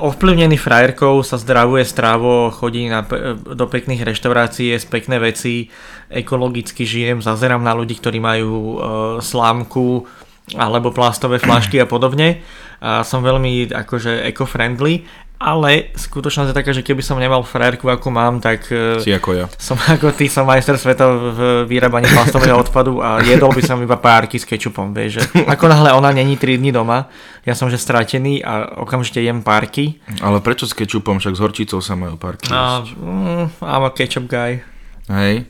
[0.01, 3.05] ovplyvnený frajerkou sa zdravuje strávo, chodí na,
[3.35, 5.69] do pekných reštaurácií, z pekné veci,
[6.09, 8.75] ekologicky žijem, zazerám na ľudí, ktorí majú e,
[9.21, 10.09] slámku
[10.57, 12.41] alebo plastové flašky a podobne.
[12.81, 15.05] A som veľmi akože eco-friendly
[15.41, 19.33] ale skutočnosť je taká, že keby som nemal frajerku, ako mám, tak e, si ako
[19.33, 19.45] ja.
[19.57, 23.97] som ako ty, som majster sveta v vyrábaní plastového odpadu a jedol by som iba
[23.97, 25.21] párky s kečupom, vieš, že
[25.53, 27.09] ako náhle ona není 3 dní doma,
[27.41, 29.97] ja som že stratený a okamžite jem párky.
[30.21, 34.29] Ale prečo s kečupom, však s horčicou sa majú párky no, mm, I'm a ketchup
[34.29, 34.61] guy.
[35.09, 35.49] Hej,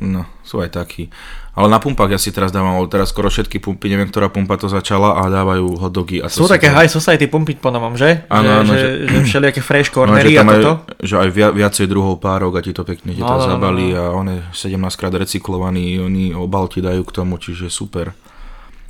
[0.00, 1.08] no, sú aj takí.
[1.56, 4.68] Ale na pumpách ja si teraz dávam, teraz skoro všetky pumpy, neviem, ktorá pumpa to
[4.68, 6.20] začala a dávajú hotdogy.
[6.20, 8.28] A Sú také high society pumpy po novom, že?
[8.28, 8.76] Áno, áno.
[8.76, 10.72] Že, že, že všelijaké fresh cornery no, a toto?
[10.84, 13.96] Aj, že aj viacej druhov párok a ti to pekne ti no, to no, zabali
[13.96, 14.00] no, no.
[14.04, 18.12] a on je 17 krát recyklovaný, oni obal ti dajú k tomu, čiže super.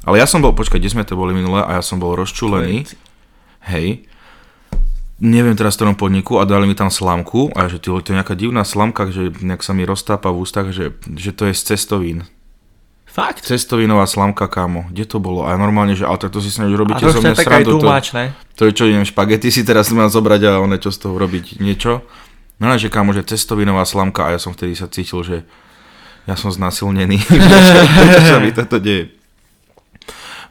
[0.03, 2.83] Ale ja som bol, počkaj, kde sme to boli minule a ja som bol rozčulený.
[3.71, 4.11] Hej,
[5.23, 8.37] neviem teraz v ktorom podniku a dali mi tam slamku a že to je nejaká
[8.37, 12.29] divná slamka, že nejak sa mi roztápa v ústach, že, že to je z cestovín.
[13.09, 13.49] Fakt?
[13.49, 14.93] Cestovinová slamka, kámo.
[14.93, 15.49] Kde to bolo?
[15.49, 17.81] A normálne, že ale to si snažíš robiť zo mňa srandu.
[17.81, 17.89] To,
[18.61, 21.57] to, je čo, idem špagety si teraz mám zobrať a one čo z toho robiť
[21.65, 22.05] niečo.
[22.61, 25.49] No že kámo, že cestovinová slamka a ja som vtedy sa cítil, že
[26.29, 27.17] ja som znasilnený.
[27.25, 29.17] čo sa mi toto deje.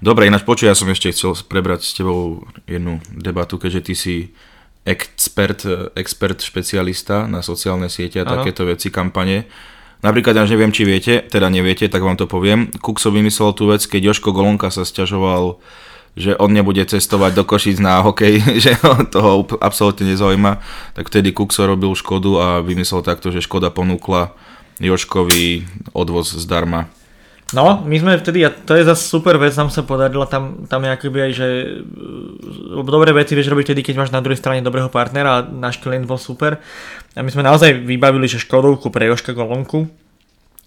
[0.01, 4.15] Dobre, ináč počuj, ja som ešte chcel prebrať s tebou jednu debatu, keďže ty si
[4.85, 5.65] expert,
[5.97, 8.39] expert špecialista na sociálne siete a ano.
[8.39, 9.49] takéto veci, kampane.
[10.05, 12.69] Napríklad, ja neviem, či viete, teda neviete, tak vám to poviem.
[12.77, 15.57] Kukso vymyslel tú vec, keď Joško Golonka sa sťažoval,
[16.13, 18.77] že on nebude cestovať do Košic na hokej, že
[19.09, 20.61] toho absolútne nezaujíma,
[20.93, 24.37] tak vtedy Kukso robil škodu a vymyslel takto, že Škoda ponúkla
[24.77, 25.65] Joškovi
[25.97, 26.87] odvoz zdarma.
[27.53, 30.81] No, my sme vtedy, a to je zase super vec, nám sa podarila, tam, tam
[30.81, 34.65] je akoby aj, že e, dobré veci vieš robiť vtedy, keď máš na druhej strane
[34.65, 36.57] dobrého partnera a náš klient bol super.
[37.13, 39.85] A my sme naozaj vybavili, že Škodovku pre Joška Golonku.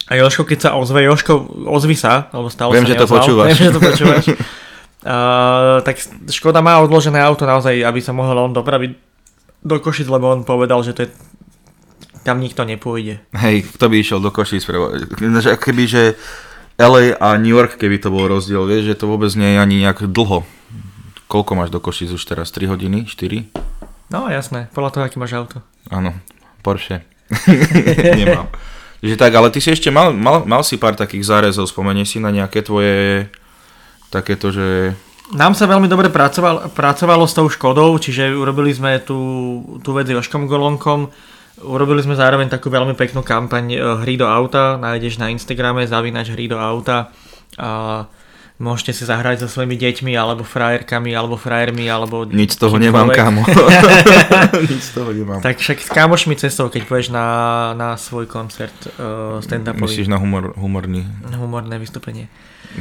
[0.07, 3.47] A Joško, keď sa ozve, Joško, ozvi sa, alebo stále Viem, sa že to počúvaš.
[3.51, 4.27] Viem, že to počúvaš.
[4.99, 5.95] Uh, tak
[6.27, 8.99] Škoda má odložené auto naozaj, aby sa mohol on dopraviť
[9.63, 11.09] do Košic, lebo on povedal, že to je
[12.27, 13.23] tam nikto nepôjde.
[13.31, 14.67] Hej, kto by išiel do Košic?
[15.63, 16.19] Keby, že
[16.79, 19.83] LA a New York, keby to bol rozdiel, vieš, že to vôbec nie je ani
[19.83, 20.47] nejak dlho.
[21.27, 22.55] Koľko máš do Košic už teraz?
[22.55, 23.03] 3 hodiny?
[23.11, 23.51] 4?
[24.15, 25.59] No jasné, podľa toho, aký máš auto.
[25.91, 26.15] Áno,
[26.63, 27.03] Porsche.
[28.23, 28.47] Nemám.
[29.03, 32.19] Že tak, ale ty si ešte mal, mal, mal si pár takých zárezov, spomenieš si
[32.23, 33.27] na nejaké tvoje
[34.15, 34.95] takéto, že...
[35.35, 39.19] Nám sa veľmi dobre pracoval, pracovalo s tou Škodou, čiže urobili sme tú,
[39.83, 41.11] tú vec Joškom Golonkom,
[41.65, 46.31] urobili sme zároveň takú veľmi peknú kampaň eh, Hry do auta, nájdeš na Instagrame zavinač
[46.31, 47.11] Hry do auta
[47.59, 48.07] a
[48.59, 52.27] Môžete si zahrať so svojimi deťmi, alebo frajerkami, alebo frajermi, alebo...
[52.27, 53.47] Nič z toho nemám, kámo.
[54.75, 55.39] Nič z toho nemám.
[55.39, 57.27] Tak však s kámošmi cestou, keď pôjdeš na,
[57.79, 59.87] na svoj koncert uh, stand-upový.
[59.87, 61.07] Myslíš na humor, humorný?
[61.39, 62.27] Humorné vystúpenie.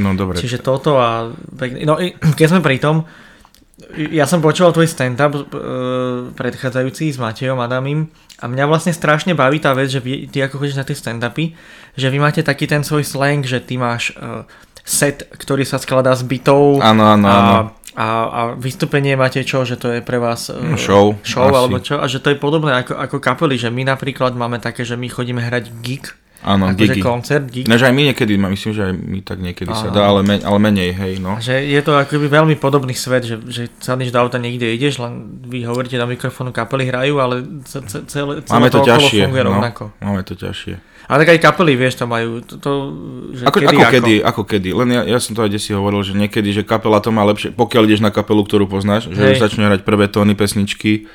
[0.02, 0.42] No dobre.
[0.42, 1.30] Čiže toto a...
[1.86, 2.02] No
[2.34, 3.06] keď sme pri tom,
[3.96, 5.46] ja som počúval tvoj stand-up uh,
[6.36, 8.12] predchádzajúci s Matejom Adamim
[8.44, 11.56] a mňa vlastne strašne baví tá vec, že vy, ty ako chodíš na tie stand-upy,
[11.96, 14.44] že vy máte taký ten svoj slang, že ty máš uh,
[14.84, 16.84] set, ktorý sa skladá z bytov.
[16.84, 17.56] Áno, áno, áno.
[17.98, 21.98] A, a vystúpenie máte čo, že to je pre vás uh, show, show alebo čo?
[21.98, 25.08] A že to je podobné ako, ako kapely, že my napríklad máme také, že my
[25.08, 26.12] chodíme hrať gig,
[26.46, 27.66] Áno, akože koncert, gig.
[27.66, 29.82] Než aj my niekedy, myslím, že aj my tak niekedy Áno.
[29.82, 31.42] sa dá, ale, men, ale menej, hej, no.
[31.42, 35.42] Že je to akoby veľmi podobný svet, že, že sadneš do auta, niekde ideš, len
[35.50, 39.50] vy hovoríte do mikrofónu, kapely hrajú, ale celé, celé Máme to, to ťažšie, funguje no,
[39.50, 39.84] rovnako.
[39.98, 40.76] Máme to ťažšie.
[41.08, 42.44] Ale tak aj kapely, vieš, to majú.
[42.44, 42.72] To, to,
[43.32, 44.70] že ako, kedy, ako, ako kedy, ako kedy.
[44.76, 47.56] Len ja, ja som to aj desi hovoril, že niekedy, že kapela to má lepšie,
[47.56, 51.08] pokiaľ ideš na kapelu, ktorú poznáš, že začne hrať prvé tóny pesničky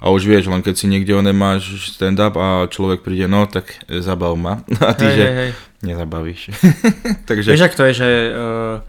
[0.00, 3.84] a už vieš, len keď si niekde oné máš stand-up a človek príde, no tak
[3.84, 4.64] zabav ma.
[4.88, 5.50] A ty, hej, že hej, hej.
[5.84, 6.40] nezabavíš.
[7.28, 7.52] Takže...
[7.52, 8.80] Vieš, ak to je, že, uh,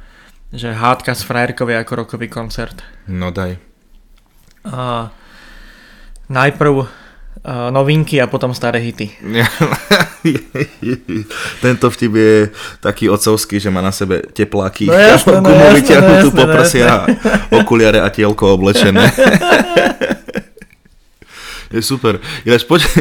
[0.56, 2.80] že hádka s frajerkou je ako rokový koncert.
[3.12, 3.60] No daj.
[4.64, 5.12] Uh,
[6.32, 6.88] najprv
[7.42, 9.18] Uh, novinky a potom staré hity.
[11.66, 12.34] Tento vtip je
[12.78, 17.10] taký ocovský, že má na sebe tepláky, no jasné, no jasné, no poprsia,
[17.50, 19.10] no okuliare a tielko oblečené.
[21.72, 22.20] Je super.
[22.46, 22.86] Ináč poď...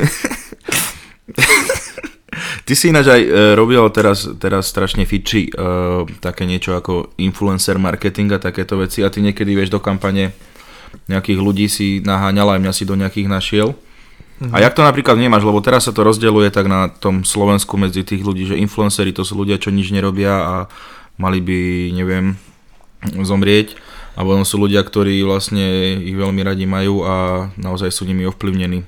[2.66, 7.82] Ty si ináč aj uh, robil teraz, teraz strašne fiči uh, také niečo ako influencer
[7.82, 10.30] marketing a takéto veci a ty niekedy vieš do kampane
[11.10, 13.68] nejakých ľudí si naháňal aj mňa si do nejakých našiel.
[13.74, 14.54] Uh-huh.
[14.54, 18.06] A jak to napríklad nemáš, lebo teraz sa to rozdeľuje tak na tom Slovensku medzi
[18.06, 20.54] tých ľudí, že influenceri to sú ľudia, čo nič nerobia a
[21.20, 22.40] mali by, neviem,
[23.04, 23.76] zomrieť.
[24.14, 27.14] A potom sú ľudia, ktorí vlastne ich veľmi radi majú a
[27.54, 28.82] naozaj sú nimi ovplyvnení.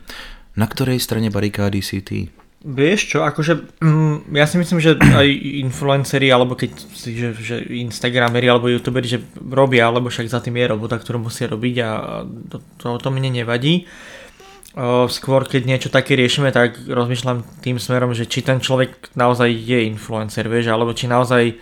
[0.59, 2.21] Na ktorej strane barikády si ty?
[2.63, 5.27] Vieš čo, akože mm, ja si myslím, že aj
[5.67, 10.71] influenceri, alebo keď že, že Instagrameri alebo youtuberi, že robia, alebo však za tým je
[10.71, 11.91] robota, ktorú musia robiť a
[12.23, 13.91] to, to, to mne nevadí
[15.09, 19.85] skôr keď niečo také riešime, tak rozmýšľam tým smerom, že či ten človek naozaj je
[19.85, 21.61] influencer, vieš, alebo či naozaj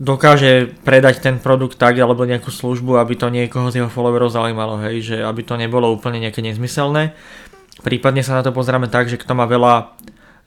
[0.00, 4.80] dokáže predať ten produkt tak, alebo nejakú službu, aby to niekoho z jeho followerov zaujímalo,
[4.88, 7.12] hej, že aby to nebolo úplne nejaké nezmyselné.
[7.84, 9.92] Prípadne sa na to pozrieme tak, že kto má veľa,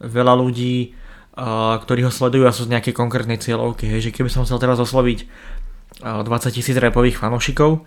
[0.02, 0.98] veľa ľudí,
[1.38, 4.58] uh, ktorí ho sledujú a sú z nejakej konkrétnej cieľovky, hej, že keby som chcel
[4.58, 5.30] teraz osloviť
[6.02, 7.86] uh, 20 tisíc repových fanúšikov,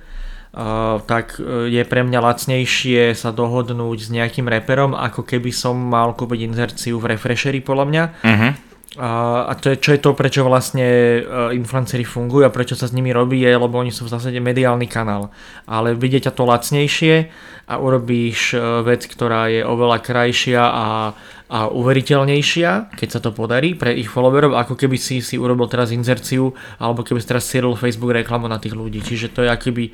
[0.57, 5.77] Uh, tak uh, je pre mňa lacnejšie sa dohodnúť s nejakým reperom, ako keby som
[5.77, 8.03] mal kúpiť inzerciu v refresheri podľa mňa.
[8.25, 8.51] Uh-huh.
[8.97, 12.97] A to je, čo je to, prečo vlastne uh, influenceri fungujú a prečo sa s
[12.97, 15.29] nimi robí, je, lebo oni sú v zásade mediálny kanál.
[15.69, 17.29] Ale vidie ťa to lacnejšie
[17.69, 21.13] a urobíš uh, vec, ktorá je oveľa krajšia a,
[21.45, 25.93] a uveriteľnejšia, keď sa to podarí pre ich followerov, ako keby si si urobil teraz
[25.93, 29.05] inzerciu, alebo keby si teraz sieril Facebook reklamu na tých ľudí.
[29.05, 29.93] Čiže to je akoby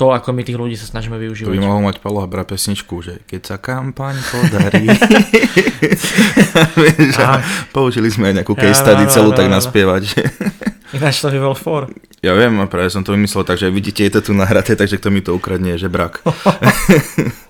[0.00, 1.52] to, ako my tých ľudí sa snažíme využívať.
[1.52, 4.88] To by mohol mať Palo Habra pesničku, že keď sa kampaň podarí.
[7.76, 10.16] použili sme aj nejakú case study celú tak naspievať.
[10.96, 11.92] Ináč to by bol for.
[12.24, 15.12] Ja viem, a práve som to vymyslel, takže vidíte, je to tu nahraté, takže kto
[15.12, 16.24] mi to ukradne, že brak.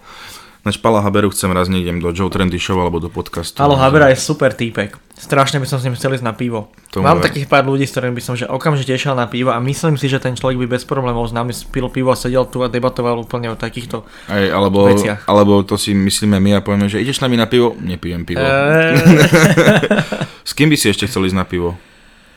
[0.60, 3.56] Na Špala Haberu chcem raz niekde do Joe Trendy Show alebo do podcastu.
[3.56, 4.92] Palo Habera je super týpek.
[5.16, 6.68] Strašne by som s ním chcel ísť na pivo.
[6.92, 9.60] To Mám takých pár ľudí, s ktorými by som že okamžite išiel na pivo a
[9.60, 12.60] myslím si, že ten človek by bez problémov s nami spil pivo a sedel tu
[12.60, 15.24] a debatoval úplne o takýchto Aj, alebo, veciach.
[15.24, 17.72] Alebo to si myslíme my a povieme, že ideš s nami na pivo?
[17.80, 18.44] Nepijem pivo.
[18.44, 19.00] E...
[20.48, 21.80] s kým by si ešte chcel ísť na pivo?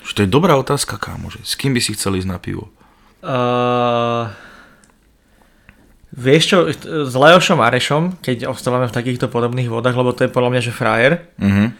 [0.07, 1.43] Že to je dobrá otázka, kámože.
[1.43, 2.71] S kým by si chcel ísť na pivo?
[3.19, 4.31] Uh...
[6.13, 6.57] Vieš čo,
[7.09, 10.69] s Leošom Arešom, keď ostávame v takýchto podobných vodách, lebo to je podľa mňa, že
[10.69, 11.13] frajer.
[11.41, 11.73] Uh-huh.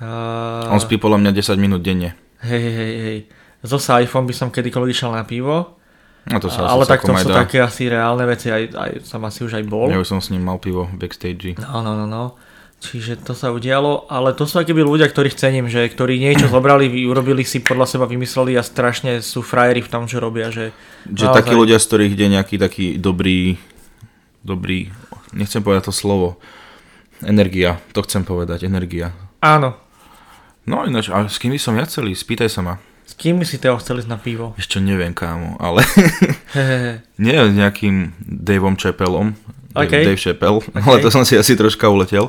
[0.00, 2.16] Uh, On spí podľa mňa 10 minút denne.
[2.40, 3.18] Hej, hej, hej.
[3.62, 5.78] So Saifom by som kedykoľvek išiel na pivo.
[6.26, 7.38] No to sa ale asi tak to celkom aj sú dá.
[7.42, 9.90] také asi reálne veci, aj, aj som asi už aj bol.
[9.90, 11.58] Ja už som s ním mal pivo backstage.
[11.58, 12.38] No, no, no, no.
[12.82, 16.90] Čiže to sa udialo, ale to sú akýby ľudia, ktorých cením, že ktorí niečo zobrali,
[17.06, 20.50] urobili si podľa seba, vymysleli a strašne sú frajeri v tom, čo robia.
[20.50, 20.74] Že,
[21.06, 23.54] Že naozaj- takí ľudia, z ktorých ide nejaký taký dobrý,
[24.42, 24.90] dobrý,
[25.30, 26.42] nechcem povedať to slovo,
[27.22, 29.14] energia, to chcem povedať, energia.
[29.38, 29.78] Áno.
[30.66, 32.18] No ináč, a s kým by som ja celý?
[32.18, 32.74] Spýtaj sa ma.
[33.06, 34.54] S kým by si Teo chceli ísť na pivo?
[34.58, 35.86] Ešte neviem kámo, ale
[37.22, 39.38] nie s nejakým Daveom Chappellom,
[39.74, 39.90] OK.
[39.90, 42.26] Dave, Chappell, ale to som si asi troška uletel.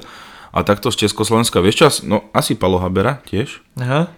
[0.53, 3.59] A takto z Československa, vieš čo, as- no asi Palo Habera tiež.
[3.81, 4.13] Aha.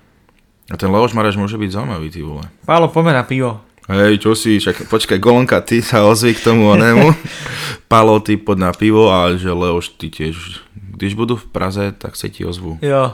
[0.67, 2.43] A ten Leoš Maraš môže byť zaujímavý, ty vole.
[2.67, 3.61] Pálo, poďme na pivo.
[3.85, 7.13] Hej, čo si, však počkaj, Golonka, ty sa ozvi k tomu onému.
[7.91, 10.65] Palo, ty pod na pivo a že Leoš, ty tiež.
[10.73, 12.81] Když budú v Praze, tak sa ti ozvu.
[12.81, 13.13] Jo.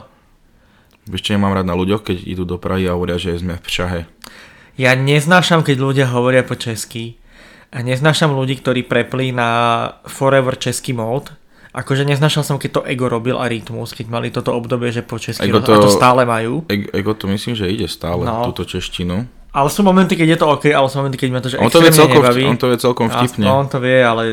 [1.04, 3.62] Vieš, čo nemám rád na ľuďoch, keď idú do Prahy a hovoria, že sme v
[3.62, 4.00] Prahe.
[4.80, 7.20] Ja neznášam, keď ľudia hovoria po česky.
[7.72, 9.50] A neznášam ľudí, ktorí prepli na
[10.08, 11.36] forever český mód.
[11.72, 15.16] Akože neznášal som, keď to Ego robil a Rytmus, keď mali toto obdobie, že po
[15.16, 16.68] česky Ego to- a to stále majú.
[16.68, 18.44] Ego to myslím, že ide stále, No.
[18.44, 19.24] túto češtinu.
[19.50, 21.68] Ale sú momenty, keď je to OK, ale sú momenty, keď ma to že On
[21.68, 22.44] to, vie celkom, nebaví.
[22.46, 23.44] on to vie celkom A- vtipne.
[23.46, 24.24] No, on to vie, ale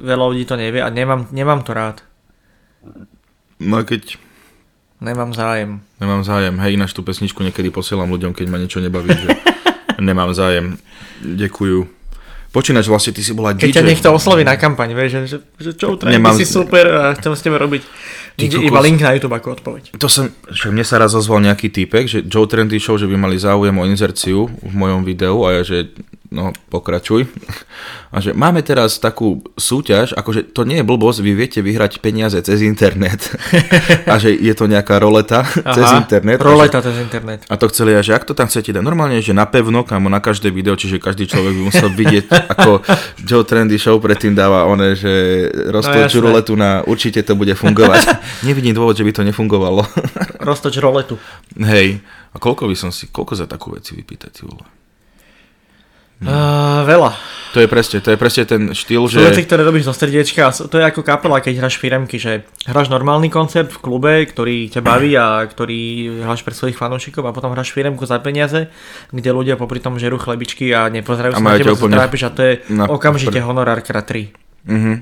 [0.00, 2.02] veľa ľudí to nevie a nemám, nemám to rád.
[3.58, 4.18] No a keď
[5.00, 5.80] Nemám zájem.
[5.96, 9.28] nemám zájem, hej, ináč tú pesničku niekedy posielam ľuďom, keď ma niečo nebaví, že
[9.98, 10.76] nemám zájem.
[11.20, 11.99] Ďakujú.
[12.50, 13.76] Počínač, vlastne ty si bola Keď DJ.
[13.78, 17.30] ťa niekto osloví na kampaň, vieš, že, že, čo, Trent, Nemám- si super a chcem
[17.30, 17.82] s tebe robiť.
[18.34, 18.66] Ty kokos.
[18.66, 19.82] iba link na YouTube ako odpoveď.
[19.94, 23.14] To som, že mne sa raz ozval nejaký týpek, že Joe Trendy Show, že by
[23.14, 25.94] mali záujem o inzerciu v mojom videu a ja, že
[26.30, 27.26] no pokračuj.
[28.10, 32.38] A že máme teraz takú súťaž, akože to nie je blbosť, vy viete vyhrať peniaze
[32.42, 33.22] cez internet.
[34.10, 36.38] a že je to nejaká roleta cez internet.
[36.38, 37.40] A že- Roleta cez internet.
[37.50, 40.18] A to chceli, a že ak to tam chcete dať normálne, že napevno, kamo na
[40.18, 42.24] každé video, čiže každý človek by musel vidieť,
[42.58, 42.70] ako
[43.26, 46.26] Joe Trendy Show predtým dáva one, že roztočú jasné.
[46.30, 48.06] roletu na určite to bude fungovať.
[48.48, 49.82] Nevidím dôvod, že by to nefungovalo.
[50.42, 51.18] Roztoč roletu.
[51.58, 54.79] Hej, a koľko by som si, koľko za takú vec si vypýtať, vole?
[56.20, 57.16] Uh, veľa.
[57.50, 59.46] To je presne, to je presne ten štýl, Sú veci, že...
[59.50, 60.54] ktoré robíš zo srdiečka.
[60.70, 64.86] To je ako kapela, keď hráš firemky, že hráš normálny koncert v klube, ktorý ťa
[64.86, 68.70] baví a ktorý hráš pre svojich fanúšikov a potom hráš firemku za peniaze,
[69.10, 72.40] kde ľudia popri tom žerú chlebičky a nepozerajú sa na teba, úplne trápiš a to
[72.46, 74.30] je na- okamžite honorár krát 3.
[74.70, 74.94] Mhm.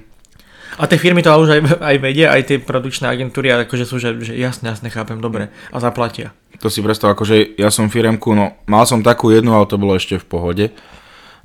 [0.79, 4.01] A tie firmy to už aj, aj vedia, aj tie produkčné agentúry, a akože sú,
[4.01, 5.51] že, že jasne, jasne, chápem, dobre.
[5.75, 6.33] A zaplatia.
[6.65, 9.99] To si predstav, akože ja som firemku, no mal som takú jednu, ale to bolo
[9.99, 10.65] ešte v pohode.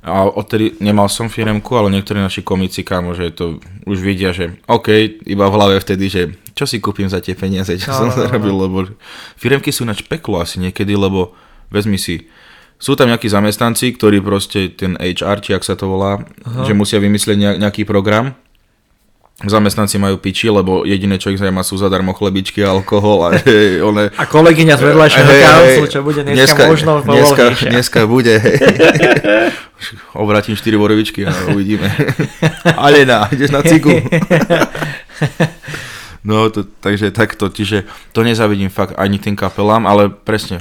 [0.04, 3.56] A odtedy nemal som firemku, ale niektorí naši komici, kámo, že to
[3.88, 4.92] už vidia, že OK,
[5.24, 8.14] iba v hlave vtedy, že čo si kúpim za tie peniaze, čo No, som no,
[8.14, 8.78] no, zarobil, lebo
[9.40, 11.32] firemky sú nač peklo asi niekedy, lebo
[11.72, 12.28] vezmi si,
[12.76, 16.20] sú tam nejakí zamestnanci, ktorí proste ten HR, či ak sa to volá,
[16.68, 18.36] že musia vymyslieť nejak- nejaký program,
[19.42, 23.82] Zamestnanci majú piči, lebo jediné, čo ich zaujíma, sú zadarmo chlebičky a alkohol a že
[23.82, 24.14] one...
[24.14, 28.56] A kolegyňa z vedľajšieho Hej, hej, kanclu, čo bude dneska, možno dneska, dneska bude, hej.
[30.22, 31.90] Obratím 4 borovičky a uvidíme.
[32.78, 33.90] Alena, ideš na cigu.
[36.24, 37.84] No, to, takže takto, čiže
[38.16, 40.56] to nezavidím fakt ani tým kapelám, ale presne.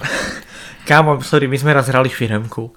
[0.83, 2.67] Kámo, sorry, my sme raz hrali firemku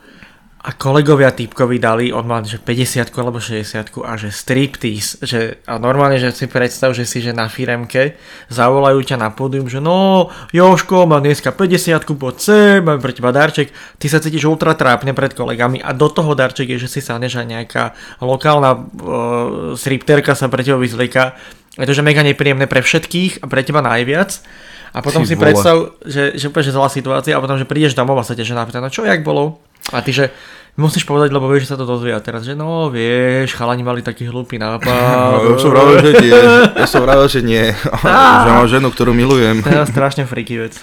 [0.66, 5.78] a kolegovia typkovi dali, on mal že 50 alebo 60 a že striptease, že a
[5.78, 8.18] normálne, že si predstav, že si že na firemke
[8.50, 13.30] zavolajú ťa na pódium, že no, Joško, mám dneska 50 poď sem, mám pre teba
[13.30, 17.00] darček, ty sa cítiš ultra trápne pred kolegami a do toho darček je, že si
[17.04, 18.80] sa neža nejaká lokálna uh,
[19.78, 21.38] stripterka sa pre teba vyzlieka,
[21.76, 24.40] je to, že mega nepríjemné pre všetkých a pre teba najviac.
[24.96, 25.44] A potom Ty si vole.
[25.44, 25.76] predstav,
[26.08, 28.64] že, že úplne že zlá situácia a potom, že prídeš domov a sa ťa žena
[28.64, 29.60] pýta, no čo, jak bolo?
[29.94, 30.34] A ty, že
[30.76, 34.04] musíš povedať, lebo vieš, že sa to dozvie a teraz, že no, vieš, chalani mali
[34.04, 34.86] taký hlúpy nápad.
[35.46, 36.40] Ja som vravil, že nie.
[36.76, 37.64] Ja som vravil, že nie.
[38.44, 39.64] že mám ženu, ktorú milujem.
[39.64, 40.76] To je strašne freaky vec.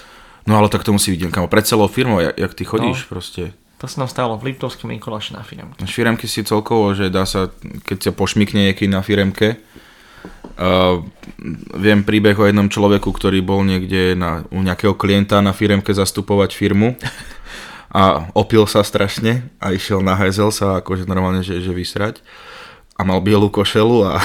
[0.44, 3.08] No ale tak to musí vidieť, kamo, pred celou firmou, jak, jak ty chodíš no.
[3.08, 3.42] proste.
[3.80, 5.80] To sa nám stalo v Liptovskom Mikuláši na firmke.
[5.88, 7.48] Firemky si celkovo, že dá sa,
[7.84, 9.60] keď sa pošmikne nieký na firemke,
[10.56, 11.00] uh,
[11.76, 16.56] viem príbeh o jednom človeku, ktorý bol niekde na, u nejakého klienta na firemke zastupovať
[16.56, 16.96] firmu
[17.94, 22.18] a opil sa strašne a išiel na hajzel sa akože normálne, že, že vysrať.
[22.98, 24.18] A mal bielú košelu a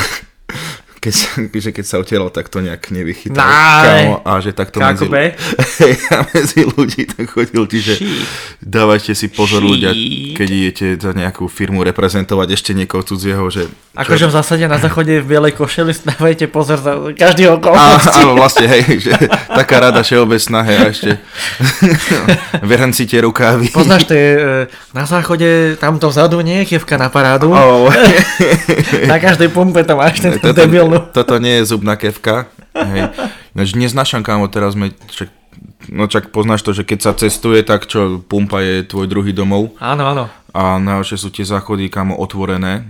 [1.00, 1.28] keď sa,
[1.64, 3.40] že keď sa otieral, tak to nejak nevychytal.
[3.40, 5.08] Kámo, a že takto medzi?
[5.08, 8.08] Hej, a medzi ľudí tak chodil, čiže Ší.
[8.60, 9.68] dávajte si pozor Ší.
[9.68, 9.92] ľudia,
[10.36, 13.72] keď idete za nejakú firmu reprezentovať ešte niekoho cudzieho, že...
[13.96, 18.20] Akože v zásade na záchode v bielej košeli dávajte pozor za každý okolnosti.
[18.20, 19.16] áno, vlastne, hej, že
[19.48, 21.12] taká rada všeobecná, hej, a ešte
[22.62, 23.72] vrhancite rukávy.
[23.72, 27.56] Poznáš, to je e, na záchode, tamto vzadu nie je kievka na parádu.
[27.56, 27.88] Oh,
[29.08, 30.89] Na každej pumpe tam máš ten toto, debilnú.
[31.14, 32.50] Toto nie je zubná kevka.
[32.74, 33.14] Hej.
[33.54, 34.90] Ináč neznášam, kámo, teraz sme...
[35.10, 35.30] Čak,
[35.90, 39.76] no čak poznáš to, že keď sa cestuje, tak čo, pumpa je tvoj druhý domov.
[39.78, 40.24] Áno, áno.
[40.50, 42.86] A najhoršie sú tie záchody, kámo, otvorené.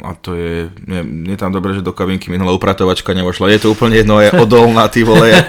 [0.00, 3.52] A to je, nie, nie tam dobre, že do kabinky minulá upratovačka nevošla.
[3.52, 5.44] Je to úplne jedno, je odolná, ty vole, Ja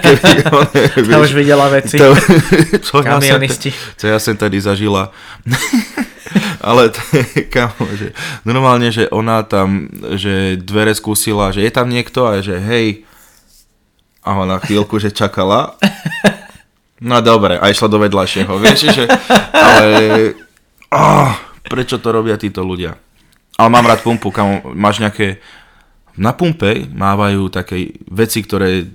[1.24, 1.96] už videla veci.
[1.96, 2.12] to,
[2.84, 3.72] čo ja som, Kamionisti.
[3.96, 5.08] čo ja som tady zažila.
[6.60, 8.14] Ale je, kamo, že
[8.46, 13.04] normálne, že ona tam, že dvere skúsila, že je tam niekto a že hej,
[14.22, 15.74] a ona chvíľku, že čakala.
[17.02, 19.10] No dobre, a išla do vedľajšieho, vieš, že,
[19.50, 19.90] ale
[20.94, 21.34] oh,
[21.66, 22.94] prečo to robia títo ľudia?
[23.58, 25.42] Ale mám rád pumpu, kamo, máš nejaké,
[26.14, 28.86] na pumpe mávajú také veci, ktoré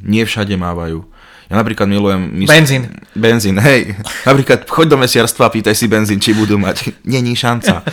[0.00, 1.04] nie všade mávajú.
[1.52, 2.32] Ja napríklad milujem...
[2.32, 2.88] mys- Benzín.
[3.12, 3.92] Benzín, hej.
[4.24, 6.96] Napríklad choď do mesiarstva pýtaj si benzín, či budú mať.
[7.04, 7.84] Není šanca.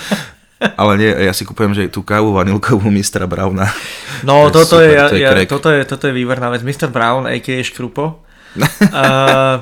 [0.79, 3.67] Ale nie, ja si kúpujem, že tú kávu vanilkovú mistra Brauna.
[4.23, 5.47] No, To je toto, super, je, to je ja, crack.
[5.51, 6.63] toto, je, toto je výborná vec.
[6.63, 6.87] Mr.
[6.87, 7.59] Brown, a.k.a.
[7.59, 8.23] Škrupo.
[8.95, 9.59] uh,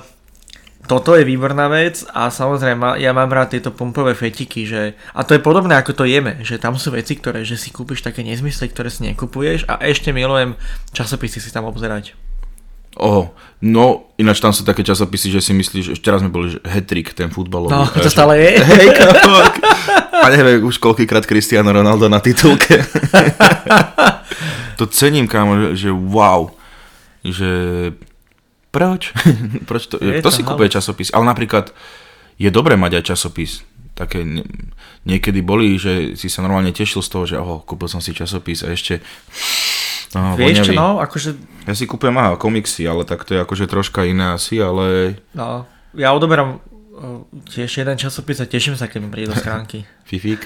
[0.87, 5.35] toto je výborná vec a samozrejme ja mám rád tieto pumpové fetiky, že, a to
[5.35, 8.71] je podobné ako to jeme, že tam sú veci, ktoré, že si kúpiš také nezmysly,
[8.71, 10.55] ktoré si nekupuješ a ešte milujem
[10.95, 12.15] časopisy si tam obzerať.
[12.97, 13.29] Oh,
[13.61, 16.59] no, ináč tam sú také časopisy, že si myslíš, že ešte raz sme boli, že
[16.65, 17.69] hetrik ten futbalový.
[17.69, 18.57] No, to stále je.
[18.73, 19.37] Hej, kámo.
[20.17, 22.81] A neviem už koľkýkrát Cristiano Ronaldo na titulke.
[24.81, 26.49] to cením, kámo, že, že wow.
[27.21, 27.51] Že
[28.73, 29.13] proč?
[29.69, 31.69] proč to, Je to to si kúpuje časopis, ale napríklad
[32.41, 33.61] je dobré mať aj časopis.
[33.93, 34.25] Také
[35.05, 38.61] niekedy boli, že si sa normálne tešil z toho, že oho, kúpil som si časopis
[38.61, 39.01] a ešte
[40.15, 41.35] no, Vieš čo, no, akože,
[41.67, 45.67] Ja si kúpujem aha, komiksy, ale tak to je akože troška iné asi, ale no,
[45.97, 46.63] ja odoberám
[46.95, 49.83] o, tiež jeden časopis a teším sa, keď mi príde do schránky.
[50.07, 50.45] fifík.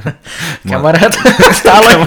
[0.68, 1.14] Kamarát,
[1.60, 2.04] stále.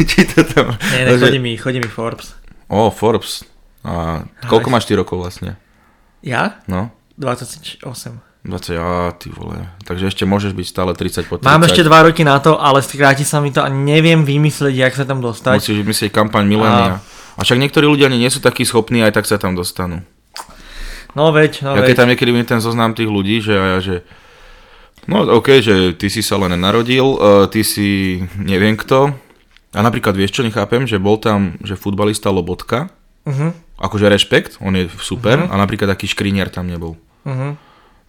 [0.00, 0.72] Či to tam...
[0.96, 2.32] Nie, ne, chodí mi, chodí mi Forbes.
[2.72, 3.44] O, Forbes.
[3.84, 5.56] A koľko máš ty rokov vlastne?
[6.24, 6.60] Ja?
[6.68, 6.92] No?
[7.20, 7.84] 28.
[8.40, 9.68] 20, á, ty vole.
[9.84, 11.44] Takže ešte môžeš byť stále 30 po 30.
[11.44, 14.94] Mám ešte 2 roky na to, ale skráti sa mi to a neviem vymyslieť, jak
[14.94, 15.60] sa tam dostať.
[15.60, 17.04] Musíš myslieť kampaň milénia.
[17.36, 20.00] A však niektorí ľudia ani nie sú takí schopní, aj tak sa tam dostanú.
[21.12, 21.86] No veď, no Ja veď.
[21.86, 24.06] keď tam niekedy vidím ten zoznam tých ľudí, že ja, že
[25.04, 29.10] no OK, že ty si sa len narodil, uh, ty si neviem kto.
[29.70, 32.88] A napríklad vieš čo, nechápem, že bol tam, že futbalista Lobotka,
[33.20, 35.52] Uh-huh, akože rešpekt, on je super, Mhm.
[35.52, 36.96] a napríklad taký škriniar tam nebol.
[37.22, 37.52] uh-huh.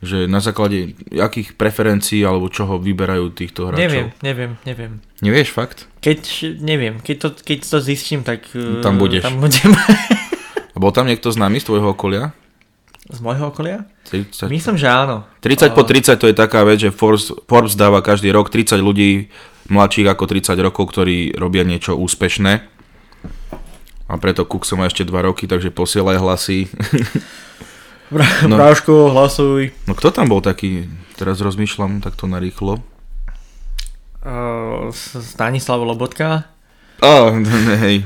[0.02, 3.86] Že na základe akých preferencií alebo čoho vyberajú týchto hráčov.
[3.86, 4.92] Neviem, neviem, neviem.
[5.22, 5.86] Nevieš fakt?
[6.02, 6.20] Keď,
[6.58, 8.50] neviem, keď to, keď to zistím, tak
[8.82, 9.22] Tam budeš.
[9.22, 9.78] tam budem.
[10.74, 12.34] A bol tam niekto známy z tvojho okolia?
[13.14, 13.86] Z môjho okolia?
[14.10, 15.30] 30, Myslím, že áno.
[15.46, 19.30] 30 po 30 to je taká vec, že Forbes, Forbes dáva každý rok 30 ľudí
[19.70, 22.54] mladších ako 30 rokov, ktorí robia niečo úspešné.
[24.10, 26.66] A preto Kukso má ešte 2 roky, takže posielaj hlasy.
[28.12, 28.60] Bra- No.
[28.60, 29.72] Bráško, hlasuj.
[29.88, 30.86] No kto tam bol taký,
[31.16, 32.84] teraz rozmýšľam takto narýchlo.
[34.22, 36.46] Uh, Stanislav Lobotka.
[37.02, 37.14] Á,
[37.88, 38.06] hej.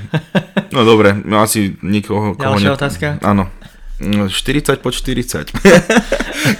[0.71, 2.37] No dobre, no asi nikoho...
[2.37, 3.07] koho Ďalšia otázka?
[3.19, 3.51] Áno.
[3.95, 5.51] No, 40 po 40.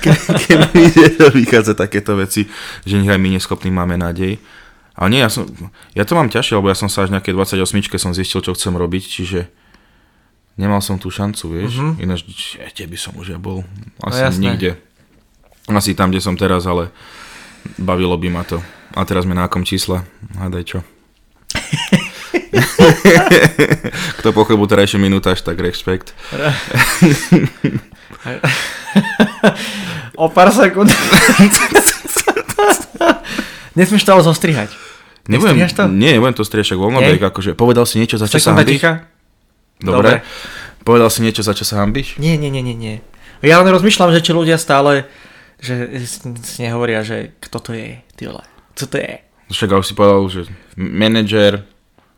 [0.04, 2.48] Ke- Keď mi ide- vychádza takéto veci,
[2.84, 4.40] že nech aj my neschopní máme nádej.
[4.96, 5.44] Ale nie, ja, som,
[5.92, 7.60] ja to mám ťažšie, lebo ja som sa až nejaké 28
[8.00, 9.40] som zistil, čo chcem robiť, čiže
[10.56, 11.76] nemal som tú šancu, vieš.
[11.80, 12.00] Mhm.
[12.02, 12.24] Ináč,
[12.76, 13.64] kde by som už ja bol?
[14.02, 14.42] No Asi jasné.
[14.42, 14.78] nikde.
[15.68, 16.90] Asi tam, kde som teraz, ale
[17.78, 18.62] bavilo by ma to.
[18.96, 20.02] A teraz sme na akom čísle?
[20.38, 20.80] Hádaj čo.
[24.22, 26.14] Kto pochopil terajšiu minútaž, tak rešpekt.
[30.22, 30.92] o pár sekúnd.
[33.76, 34.72] Nesmieš to ale zostrihať.
[35.26, 35.90] Nebudem, to?
[35.90, 38.62] nie, nebudem to striešať voľnobek, akože povedal si niečo, za čo sa Sekunda
[39.78, 39.92] ticha?
[39.92, 40.12] Dobre.
[40.82, 42.16] Povedal si niečo, za čo sa hambíš?
[42.16, 42.96] Nie, nie, nie, nie, nie.
[43.42, 45.10] Ja len rozmýšľam, že či ľudia stále,
[45.58, 45.90] že
[46.42, 48.42] si nehovoria, že kto to je, ty vole.
[48.74, 49.22] Co to je?
[49.48, 50.42] Však ale si povedal, že
[50.76, 51.66] manažer,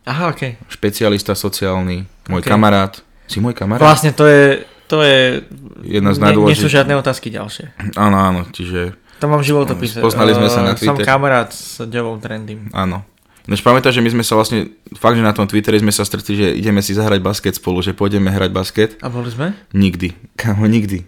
[0.03, 0.55] Aha, okej.
[0.67, 2.47] špecialista sociálny, môj Ok.
[2.47, 2.99] kamarát.
[3.25, 3.83] Si môj kamarát?
[3.83, 5.43] Vlastne to je, to je,
[5.83, 7.75] Jedna z nie, nie sú žiadne otázky ďalšie.
[7.95, 9.97] Áno, áno, čiže To mám v životopise.
[9.97, 11.07] Spoznali sme sa na Eh, Som Twitter.
[11.07, 12.69] kamarát s Devou Trendym.
[12.71, 13.03] áno.
[13.47, 16.35] Nož pamätáš, že my sme sa vlastne, fakt, že na tom Twitteri sme sa stretli,
[16.35, 18.89] že ideme si zahrať basket spolu, že pôjdeme hrať basket.
[18.99, 19.55] A boli sme?
[19.71, 20.35] Nikdy.
[20.35, 21.07] Kamo, nikdy.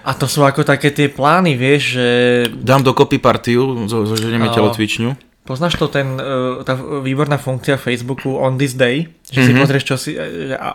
[0.00, 2.06] A to sú ako také tie plány, vieš, že...
[2.56, 5.12] Dám dokopy partiu, zo, zoženieme telocvičňu.
[5.40, 9.08] Poznáš to ten, e, tá výborná funkcia Facebooku On This Day?
[9.28, 9.60] Že si Mhm.
[9.60, 10.20] pozrieš, čo si, e,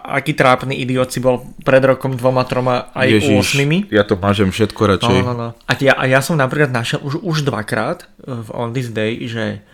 [0.06, 3.90] aký trápny idiot si bol pred rokom, dvoma, troma, aj Ježiš, osmimi.
[3.90, 5.18] ja to mážem všetko radšej.
[5.22, 5.48] No, no, no.
[5.58, 9.26] A, ja, a ja som napríklad našiel už, už dvakrát e, v On This Day,
[9.26, 9.66] že,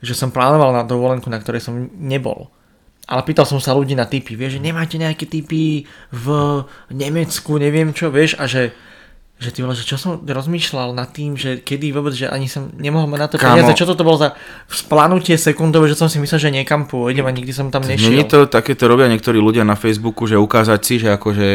[0.00, 2.52] že som plánoval na dovolenku, na ktorej som nebol.
[3.06, 6.26] Ale pýtal som sa ľudí na typy, vieš, že nemáte nejaké typy v
[6.90, 8.74] Nemecku, neviem čo, vieš, a že
[9.36, 12.72] že ty vole, že čo som rozmýšľal nad tým, že kedy vôbec, že ani som
[12.72, 13.60] nemohol mať na to Kámo.
[13.60, 14.32] peniaze, čo toto bolo za
[14.64, 18.16] splanutie sekundové, že som si myslel, že niekam pôjdem a nikdy som tam nešiel.
[18.16, 21.48] Není to, takéto robia niektorí ľudia na Facebooku, že ukázať si, že akože,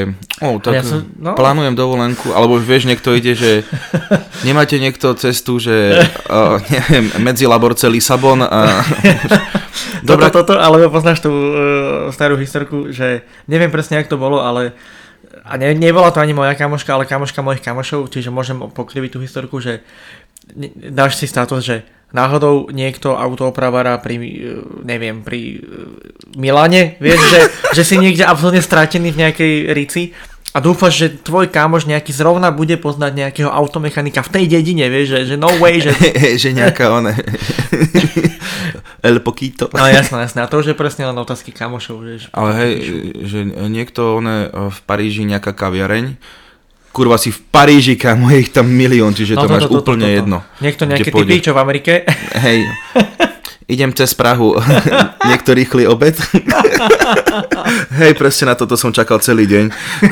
[0.46, 1.34] oh, tak Ja som- no.
[1.34, 3.66] plánujem dovolenku, alebo vieš, niekto ide, že
[4.48, 8.86] nemáte niekto cestu, že uh, neviem, medzi Laborce Lisabon a...
[10.06, 10.30] Dobre.
[10.30, 11.56] Toto, toto, ale poznáš tú uh,
[12.14, 14.74] starú historku, že neviem presne, jak to bolo, ale
[15.44, 19.20] a ne, nebola to ani moja kamoška, ale kamoška mojich kamošov, čiže môžem pokriviť tú
[19.24, 19.84] historku, že
[20.76, 21.78] dáš si status, že
[22.12, 24.30] náhodou niekto autoopravára pri, eh,
[24.84, 25.62] neviem, pri eh,
[26.36, 30.12] Milane, vieš, že, že si niekde absolútne stratený v nejakej rici
[30.52, 35.16] a dúfaš, že tvoj kámoš nejaký zrovna bude poznať nejakého automechanika v tej dedine, vieš,
[35.16, 35.96] že, že no way, že...
[36.42, 37.16] že nejaká one...
[39.02, 39.66] El Poquito.
[39.74, 42.30] No jasné, jasné, a to už je presne len otázky kamošov, vieš.
[42.38, 42.74] Ale hej,
[43.26, 46.22] že niekto one v Paríži nejaká kaviareň,
[46.94, 50.46] kurva si v Paríži, kamo, je ich tam milión, čiže to, máš úplne jedno.
[50.62, 52.06] Niekto nejaké typy, čo v Amerike.
[52.38, 52.68] Hej,
[53.72, 54.60] idem cez Prahu,
[55.32, 56.20] niekto rýchly obed.
[58.00, 59.66] Hej, presne na toto som čakal celý deň,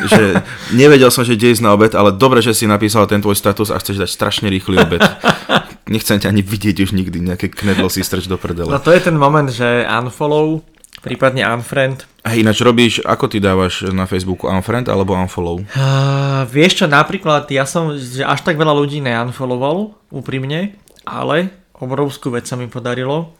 [0.07, 0.23] že
[0.71, 3.67] nevedel som, že kde ísť na obed, ale dobre, že si napísal ten tvoj status
[3.67, 5.03] a chceš dať strašne rýchly obed.
[5.93, 8.71] Nechcem ťa ani vidieť už nikdy, nejaké knedlo si strč do No prdele.
[8.79, 10.61] to je ten moment, že unfollow,
[11.01, 12.05] prípadne unfriend.
[12.23, 15.65] Hej, ináč robíš, ako ty dávaš na Facebooku unfriend alebo unfollow?
[15.73, 21.49] Uh, vieš čo, napríklad ja som, že až tak veľa ľudí neunfollowoval, úprimne, ale
[21.79, 23.35] obrovskú vec sa mi podarilo.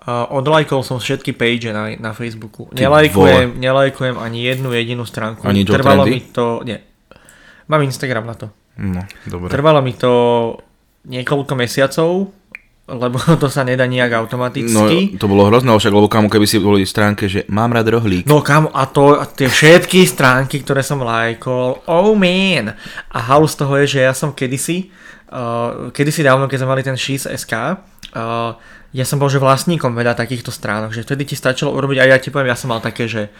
[0.00, 2.72] Uh, odlajkol som všetky page na, na Facebooku.
[2.72, 5.44] Ty Nelajkujem, nelajkujem ani jednu jedinú stránku.
[5.44, 6.24] Ani Joe Trvalo Trendy?
[6.24, 6.80] mi to, nie.
[7.68, 8.48] Mám Instagram na to.
[8.80, 9.52] No, dobre.
[9.52, 10.12] Trvalo mi to
[11.04, 12.32] niekoľko mesiacov,
[12.88, 15.20] lebo to sa nedá nejak No, automaticky.
[15.20, 18.24] to bolo hrozné, však, lebo kamo, keby si boli stránke, že mám rád rohlík.
[18.24, 22.72] No kam, a to, a tie všetky stránky, ktoré som lajkol, oh man.
[23.12, 24.90] A halu z toho je, že ja som kedysi,
[25.30, 28.52] uh, kedysi dávno, keď sme mali ten SHIS.sk, uh,
[28.90, 32.18] ja som bol že vlastníkom veľa takýchto stránok, že vtedy ti stačilo urobiť, a ja
[32.18, 33.30] ti poviem, ja som mal také, že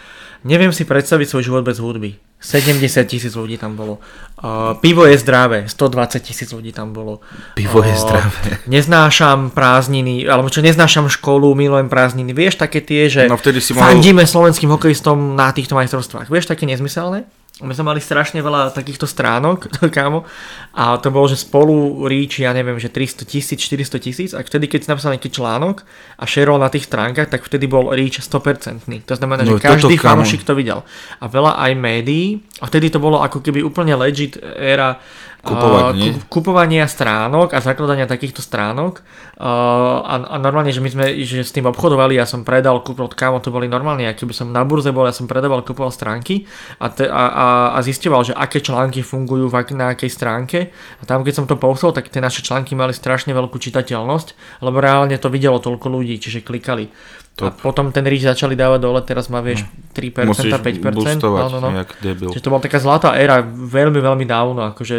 [0.47, 2.16] neviem si predstaviť svoj život bez hudby.
[2.41, 4.01] 70 tisíc ľudí tam bolo.
[4.41, 7.20] Uh, pivo je zdravé, 120 tisíc ľudí tam bolo.
[7.53, 8.49] Pivo je Uh, zdravé.
[8.64, 12.32] Neznášam prázdniny, alebo čo neznášam školu, milujem prázdniny.
[12.32, 16.32] Vieš, také tie, že No, vtedy si mohol- fandíme slovenským hokejistom na týchto majstrovstvách.
[16.32, 17.28] Vieš, také nezmyselné?
[17.61, 20.24] My sme mali strašne veľa takýchto stránok, kámo,
[20.72, 24.64] a to bolo, že spolu reach, ja neviem, že 300 tisíc, 400 tisíc, a vtedy,
[24.64, 25.84] keď si napísal nejaký článok
[26.16, 28.88] a šerol na tých stránkach, tak vtedy bol reach 100%.
[29.04, 30.84] To znamená, No, že každý fanúšik to videl.
[31.20, 35.00] A veľa aj médií, a vtedy to bolo ako keby úplne legit éra
[35.41, 36.12] Kupovať, nie?
[36.12, 39.01] ku- kupovania stránok a zakladania takýchto stránok
[39.41, 43.41] a, a normálne, že my sme že s tým obchodovali, ja som predal, kúpil, kámo,
[43.41, 46.45] to boli normálne, aký by som na burze bol, ja som predával, kupoval stránky
[46.76, 51.03] a, te, a, a, a zistoval, že aké články fungujú v, na akej stránke a
[51.09, 55.16] tam keď som to posol, tak tie naše články mali strašne veľkú čitateľnosť, lebo reálne
[55.16, 56.93] to videlo toľko ľudí, čiže klikali.
[57.41, 57.61] A Top.
[57.64, 59.64] potom ten reach začali dávať dole, teraz má vieš
[59.97, 60.28] 3%, Hm.
[60.28, 60.93] Musíš 5%.
[60.93, 61.78] boostovať, no, no, no.
[61.80, 62.28] jak debil.
[62.30, 64.97] Čiže to bola taká zlatá éra, veľmi, veľmi dávno, akože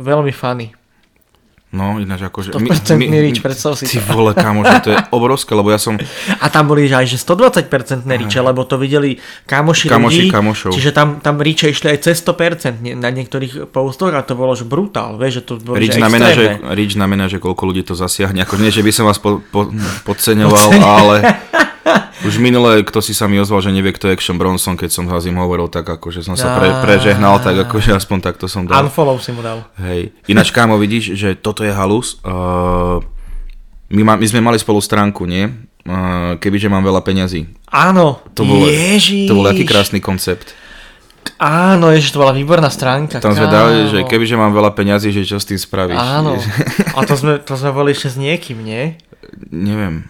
[0.00, 0.72] veľmi funny.
[1.68, 2.56] No, ináč akože...
[2.56, 4.08] 100% reach, predstav si Ty to.
[4.10, 6.00] vole, kamo, že to je obrovské, lebo ja som...
[6.40, 7.68] A tam boli že aj že 120%
[8.08, 10.72] reache, lebo to videli kamoši, Kamoši ľudí, kamošov.
[10.72, 14.56] čiže tam, tam reache išli aj cez 100% nie- na niektorých postoch a to bolo
[14.56, 17.84] že brutál, vieš, že to bolo Reach že znamená, že, reach znamená, že koľko ľudí
[17.84, 18.40] to zasiahne.
[18.40, 19.68] Ako nie, že by som vás po, po,
[20.02, 21.16] podceňoval, ale
[22.28, 25.04] už minule, kto si sa mi ozval, že nevie, kto je Action Bronson, keď som
[25.06, 28.86] ho im hovoril, tak akože som sa pre, prežehnal, tak akože aspoň takto som dal.
[28.86, 29.64] Unfollow si mu dal.
[29.80, 30.12] Hej.
[30.28, 32.20] Ináč, kámo, vidíš, že toto je halus.
[32.22, 33.02] Uh,
[33.92, 35.48] my, ma, my sme mali spolu stránku, nie?
[35.88, 37.48] Uh, kebyže mám veľa peňazí.
[37.72, 39.28] Áno, To bol, Ježiš.
[39.28, 40.52] to bol aký krásny koncept.
[41.38, 43.22] Áno, ježiš, to bola výborná stránka.
[43.22, 46.00] Tam sme dali, že kebyže mám veľa peňazí, že čo s tým spravíš.
[46.00, 46.34] Áno,
[46.96, 48.96] a to sme, to sme boli ešte s niekým, nie?
[49.52, 50.08] Neviem.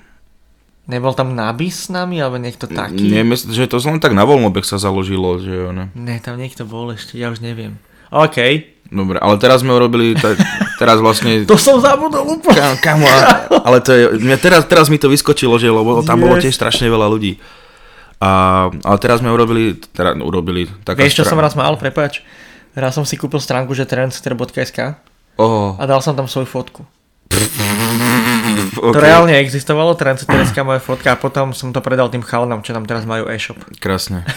[0.89, 3.13] Nebol tam nábis s nami, alebo niekto taký?
[3.13, 5.93] Nie, mysl- že to len tak na voľnobek sa založilo, že ono.
[5.93, 7.77] Ne, tam niekto bol ešte, ja už neviem.
[8.09, 8.41] OK,
[8.89, 10.33] Dobre, ale teraz sme urobili, ta,
[10.81, 11.45] teraz vlastne...
[11.45, 12.57] To som zabudol úplne.
[12.57, 13.05] Kam, kamo,
[13.69, 14.05] ale to je,
[14.41, 16.25] teraz, teraz mi to vyskočilo, že lebo tam yes.
[16.25, 17.37] bolo tiež strašne veľa ľudí.
[18.19, 22.25] A, ale teraz sme urobili, teda urobili taká Vieš, čo strá- som raz mal, prepáč?
[22.73, 24.97] Raz som si kúpil stránku, že trendsetter.sk
[25.39, 26.83] Oh, a dal som tam svoju fotku.
[28.57, 28.95] okay.
[28.95, 32.85] To reálne existovalo, trendsetter.sk moja fotka a potom som to predal tým chalanom, čo nám
[32.85, 33.59] teraz majú e-shop.
[33.79, 34.25] Krásne.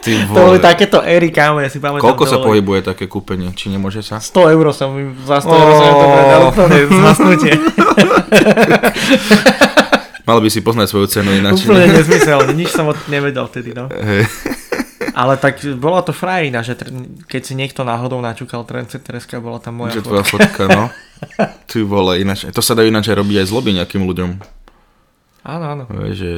[0.00, 0.64] Ty To boli vole.
[0.64, 2.00] takéto éry, kámo, ja si pamätám.
[2.00, 3.52] Koľko sa boli- pohybuje také kúpenie?
[3.52, 4.16] Či nemôže sa?
[4.16, 4.96] 100 eur som
[5.28, 7.52] za 100 eur som to predal, úplne zhasnutie.
[10.28, 11.68] Mal by si poznať svoju cenu ináč.
[11.68, 13.92] Úplne nezmysel, nič som nevedel vtedy, no.
[13.92, 14.24] Hej.
[15.14, 16.92] Ale tak bola to frajina, že tr-
[17.26, 20.84] keď si niekto náhodou načúkal trendsettereska, bola tam moja Že tvoja fotka, no.
[21.70, 22.48] Ty vole, ináč.
[22.50, 24.30] To sa dá ináč aj robiť aj zloby nejakým ľuďom.
[25.40, 25.84] Áno, áno.
[25.88, 26.30] Vieš, že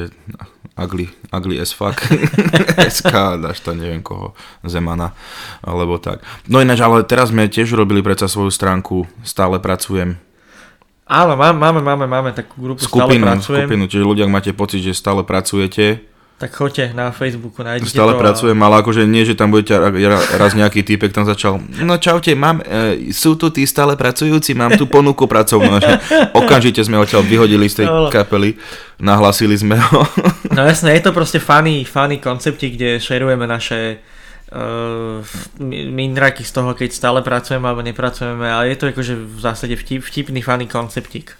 [0.79, 1.99] ugly, ugly as fuck.
[2.97, 4.31] SK, dáš to neviem koho,
[4.63, 5.11] Zemana,
[5.59, 6.23] alebo tak.
[6.47, 10.15] No ináč, ale teraz sme tiež urobili predsa svoju stránku, stále pracujem.
[11.03, 13.67] Áno, máme, máme, máme, máme takú grupu, Skupinu, stále pracujem.
[13.67, 15.99] skupinu, čiže ľudia, ak máte pocit, že stále pracujete,
[16.43, 18.19] Tak choďte na Facebooku, nájdete Stále to.
[18.19, 21.95] pracujem, ale akože nie, že tam budete ra- ra- raz nejaký týpek tam začal, no
[21.95, 25.79] čaute, mám, e, sú tu tí stále pracujúci, mám tu ponuku pracovnú.
[26.35, 28.59] Okamžite sme ho vyhodili z tej kapely,
[28.99, 30.03] nahlasili sme ho.
[30.51, 34.03] No jasne, je to proste funny, funny koncepty, kde šerujeme naše
[34.51, 35.23] uh,
[35.71, 40.03] mindraky z toho, keď stále pracujeme alebo nepracujeme, ale je to akože v zásade vtip,
[40.03, 41.39] vtipný funny konceptík.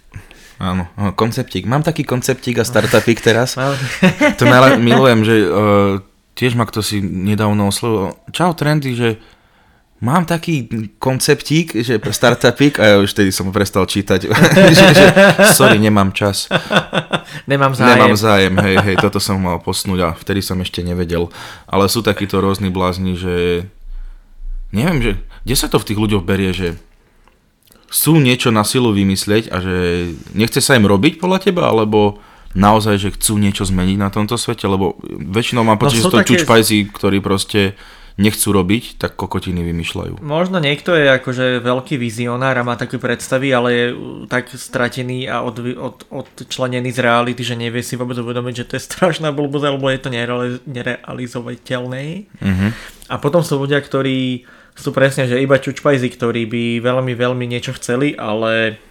[0.64, 0.88] Áno,
[1.20, 1.68] konceptík.
[1.68, 3.60] Mám taký konceptík a startupík teraz.
[4.40, 6.00] To najle- milujem, že uh,
[6.40, 8.16] tiež ma kto si nedávno oslovil.
[8.32, 9.10] Čau trendy, že
[10.00, 10.68] mám taký
[11.00, 14.32] konceptík, že startupík a ja už vtedy som prestal čítať.
[14.76, 15.06] že, že,
[15.52, 16.48] sorry, nemám čas.
[17.48, 18.00] Nemám zájem.
[18.00, 21.28] Nemám zájem, hej, hej, toto som mal posnúť a vtedy som ešte nevedel.
[21.68, 23.68] Ale sú takíto rôzni blázni, že
[24.72, 25.12] neviem, že
[25.44, 26.80] kde sa to v tých ľuďoch berie, že
[27.94, 29.76] chcú niečo na silu vymyslieť a že
[30.34, 32.18] nechce sa im robiť podľa teba, alebo
[32.58, 36.18] naozaj, že chcú niečo zmeniť na tomto svete, lebo väčšinou mám pocit, No že to
[36.18, 37.78] také- čučpajzi, ktorí proste
[38.14, 40.22] nechcú robiť, tak kokotiny vymýšľajú.
[40.22, 45.26] Možno niekto je akože veľký vizionár a má také predstavy, ale je uh, tak stratený
[45.26, 49.34] a od, od, odčlenený z reality, že nevie si vôbec uvedomiť, že to je strašná
[49.34, 52.30] blbosť, alebo je to nereali- nerealizovateľné.
[52.38, 52.68] Mhm.
[53.10, 54.46] A potom sú ľudia, ktorí
[54.76, 58.82] sú presne, že iba čučpajzi, ktorí by veľmi, veľmi niečo chceli, ale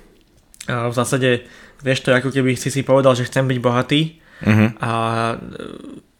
[0.66, 1.46] v zásade,
[1.82, 4.00] vieš to, ako keby si si povedal, že chcem byť bohatý
[4.78, 4.92] a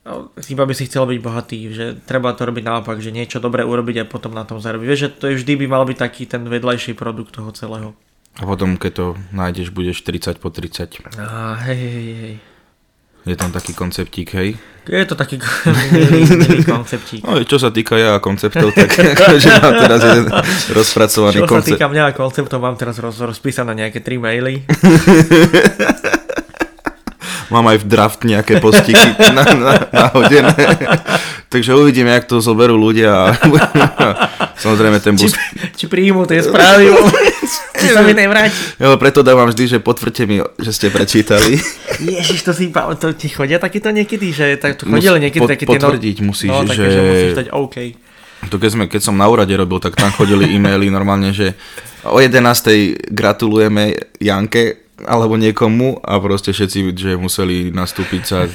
[0.03, 0.19] a
[0.51, 4.03] iba by si chcel byť bohatý, že treba to robiť naopak, že niečo dobré urobiť
[4.03, 4.87] a potom na tom zarobiť.
[4.87, 7.95] Vieš, že to je vždy by mal byť taký ten vedľajší produkt toho celého.
[8.35, 11.07] A potom, keď to nájdeš, budeš 30 po 30.
[11.23, 12.35] A hej, hej, hej.
[13.31, 14.59] Je tam taký konceptík, hej?
[14.83, 15.39] Je to taký
[15.95, 17.23] milý, milý konceptík.
[17.23, 18.91] No, čo sa týka ja a konceptov, tak
[19.43, 20.27] že mám teraz jeden
[20.75, 21.79] rozpracovaný Čo sa koncept.
[21.79, 24.67] týka mňa a konceptov, mám teraz roz, rozpísané nejaké tri maily.
[27.53, 30.57] Mám aj v draft nejaké postiky na, na, nahodené.
[31.53, 33.13] Takže uvidíme, jak to zoberú ľudia.
[33.13, 33.37] A
[34.65, 35.37] samozrejme ten Či, bus...
[35.77, 36.89] či príjmu tie správy,
[37.77, 38.57] či sa mi nevráti.
[38.81, 41.61] Jo, preto dávam vždy, že potvrďte mi, že ste prečítali.
[42.01, 45.53] Ježiš, to si to ti chodia takéto niekedy, že tak to Mus- chodili niekedy pot-
[45.53, 45.77] také tie...
[45.77, 47.77] potvrdiť musíš, no, také, že- že musíš dať OK.
[48.43, 51.55] To keď, sme, keď som na úrade robil, tak tam chodili e-maily normálne, že
[52.03, 52.43] o 11.
[53.13, 58.47] gratulujeme Janke alebo niekomu a proste všetci, že museli nastúpiť sa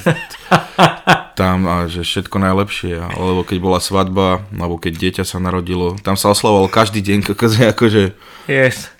[1.38, 2.98] tam a že všetko najlepšie.
[2.98, 7.62] Alebo keď bola svadba, alebo keď dieťa sa narodilo, tam sa oslavoval každý deň, akože,
[7.72, 8.02] akože
[8.44, 8.90] Yes,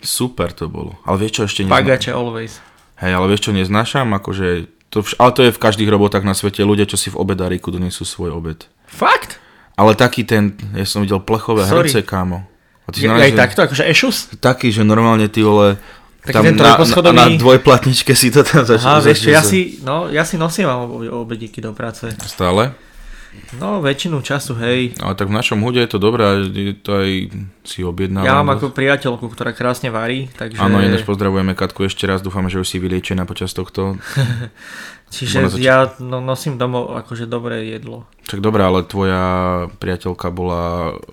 [0.00, 0.96] super to bolo.
[1.04, 1.78] Ale vieš čo ešte neznášam?
[1.78, 2.52] pagače always.
[2.96, 4.08] Hej, ale vieš čo neznášam?
[4.10, 4.46] Akože,
[4.88, 6.62] to vš- ale to je v každých robotách na svete.
[6.62, 8.64] Ľudia, čo si v obedáriku donesú svoj obed.
[8.84, 9.36] Fakt?
[9.74, 11.88] Ale taký ten, ja som videl plechové Sorry.
[11.88, 12.46] hrnce, kámo.
[12.82, 14.16] A ty Ja, aj že- takto, akože ešus?
[14.36, 15.78] Taký, že normálne ty vole,
[16.22, 19.02] Taký tam ten na, na, trojposchodový- na dvojplatničke si to tam Aha, začal.
[19.02, 22.14] vieš čo, ja si, no, ja si nosím ob- obedíky do práce.
[22.22, 22.78] Stále?
[23.56, 24.92] No, väčšinu času, hej.
[25.00, 27.10] Ale tak v našom hude je to dobré, je to aj
[27.64, 28.28] si objednávam.
[28.28, 30.60] Ja mám ako priateľku, ktorá krásne varí, takže...
[30.60, 33.96] Áno, ináč pozdravujeme Katku ešte raz, dúfam, že už si vyliečená počas tohto.
[35.16, 38.04] Čiže zač- ja no, nosím domov akože dobré jedlo.
[38.28, 39.24] Čak dobré, ale tvoja
[39.80, 41.04] priateľka bola e,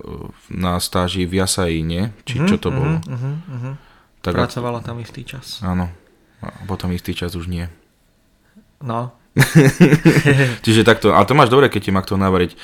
[0.52, 2.08] na stáži v Jasaji, nie?
[2.24, 3.00] Či čo to bolo?
[3.00, 3.74] Uh-huh, uh-huh.
[4.20, 5.60] Tak Pracovala tam istý čas.
[5.64, 5.88] áno.
[6.40, 7.68] A potom istý čas už nie.
[8.80, 9.12] No.
[10.64, 12.56] Čiže takto, ale to máš dobre, keď ti má kto navariť.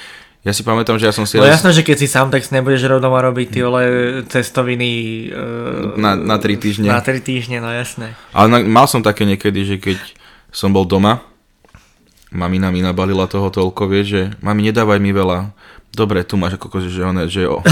[0.46, 1.36] Ja si pamätám, že ja som si...
[1.36, 3.82] No jasné, že keď si sám, tak si nebudeš rovno robiť tie ole
[4.30, 4.90] cestoviny
[5.28, 6.86] uh, Na- na tri týždne.
[6.86, 8.14] Na tri týždne, no jasné.
[8.30, 9.98] Ale na, mal som také niekedy, že keď
[10.54, 11.18] som bol doma,
[12.30, 15.50] mamina mi nabalila toho toľko, vieš, že mami, nedávaj mi veľa,
[15.97, 17.64] Dobre, tu máš ako že, one, že o,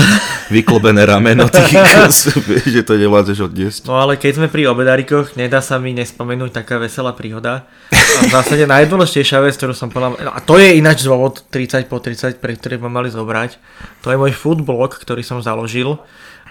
[0.48, 1.60] vyklobené rameno, ty,
[2.72, 3.84] že to nevládzeš odniesť.
[3.84, 7.68] No ale keď sme pri obedárikoch, nedá sa mi nespomenúť taká veselá príhoda.
[7.92, 11.84] A v zásade najdôležitejšia vec, ktorú som povedal, no a to je ináč dôvod 30
[11.84, 13.60] po 30, pre ktorý sme mali zobrať,
[14.00, 16.00] to je môj foodblog, ktorý som založil.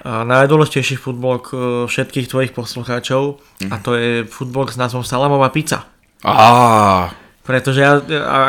[0.05, 1.53] A najdôležitejší foodblog e,
[1.89, 3.39] všetkých tvojich poslucháčov
[3.71, 5.89] a to je foodblog s názvom Salamová pizza.
[6.21, 7.99] Á, Pretože ja,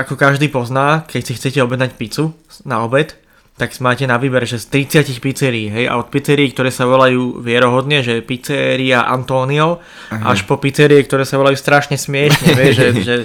[0.07, 2.31] ako každý pozná, keď si chcete objednať pizzu
[2.63, 3.19] na obed,
[3.55, 7.39] tak máte na výber, že z 30 pizzerií, hej, a od pizzerií, ktoré sa volajú
[7.39, 10.27] vierohodne, že pizzeria Antonio, uh-huh.
[10.27, 13.17] až po pizzerie, ktoré sa volajú strašne smiešne, vieš, že, že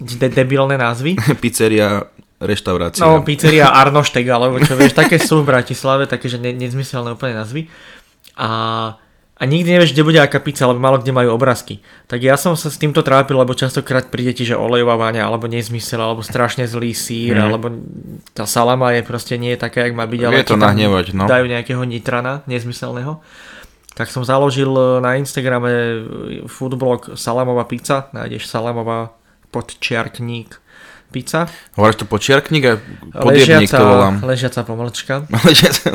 [0.00, 1.20] de- debilné názvy.
[1.36, 2.08] pizzeria
[2.40, 3.04] reštaurácia.
[3.04, 7.36] No, pizzeria Arnošteg, alebo čo vieš, také sú v Bratislave, také, že ne- nezmyselné úplne
[7.36, 7.68] názvy.
[8.40, 8.48] A
[9.38, 11.78] a nikdy nevieš, kde bude aká pizza, lebo malo kde majú obrázky.
[12.10, 15.46] Tak ja som sa s týmto trápil, lebo častokrát príde ti, že olejová váňa, alebo
[15.46, 17.44] nezmysel, alebo strašne zlý sír, mm.
[17.46, 17.70] alebo
[18.34, 21.30] tá salama je proste nie je taká, jak má byť, ale to nahnevať, no.
[21.30, 23.22] dajú nejakého nitrana nezmyselného.
[23.94, 25.94] Tak som založil e, na Instagrame e,
[26.46, 29.14] foodblog Salamová pizza, nájdeš Salamová
[29.54, 30.58] podčiarkník
[31.10, 31.48] pizza.
[31.74, 32.74] Hovoríš to počiarkník a
[33.22, 34.22] podjebník to volám.
[34.22, 35.14] Ležiaca pomlčka.
[35.46, 35.94] ležiaca,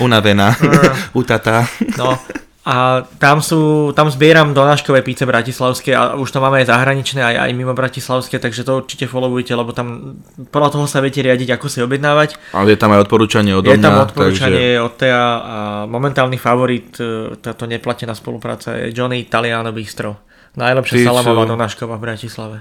[0.00, 0.56] unavená,
[1.20, 1.68] utatá.
[1.94, 2.16] No,
[2.64, 7.36] a tam, sú, tam zbieram donáškové píce bratislavské a už to máme aj zahraničné, aj,
[7.44, 10.16] aj mimo bratislavské, takže to určite followujte, lebo tam
[10.48, 12.40] podľa toho sa viete riadiť, ako si objednávať.
[12.56, 14.84] Ale je tam aj odporúčanie od Je tam odporúčanie takže...
[14.84, 20.24] od Tea a momentálny favorit e, táto neplatená spolupráca je Johnny Italiano Bistro.
[20.56, 21.50] Najlepšia salamová sú...
[21.52, 22.56] donášková v Bratislave.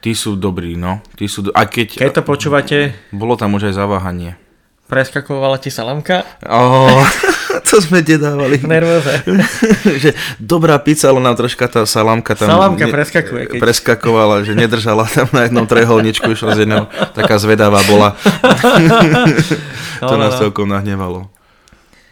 [0.00, 1.04] Tí sú dobrí, no.
[1.14, 1.50] Tí sú do...
[1.52, 2.00] A keď...
[2.00, 2.76] keď to počúvate...
[3.12, 4.34] Bolo tam už aj zaváhanie.
[4.92, 6.20] Preskakovala ti salamka?
[6.44, 7.00] Oh.
[7.72, 8.60] to sme dedávali.
[8.60, 9.24] Nervóze.
[10.04, 12.52] že dobrá pizza, ale nám troška tá salamka tam...
[12.52, 13.56] Salamka ne, preskakuje.
[13.56, 13.60] Keď...
[13.64, 18.12] Preskakovala, že nedržala tam na jednom treholničku, išla z jednou, taká zvedavá bola.
[20.04, 20.40] no, to nás no.
[20.44, 21.32] celkom nahnevalo.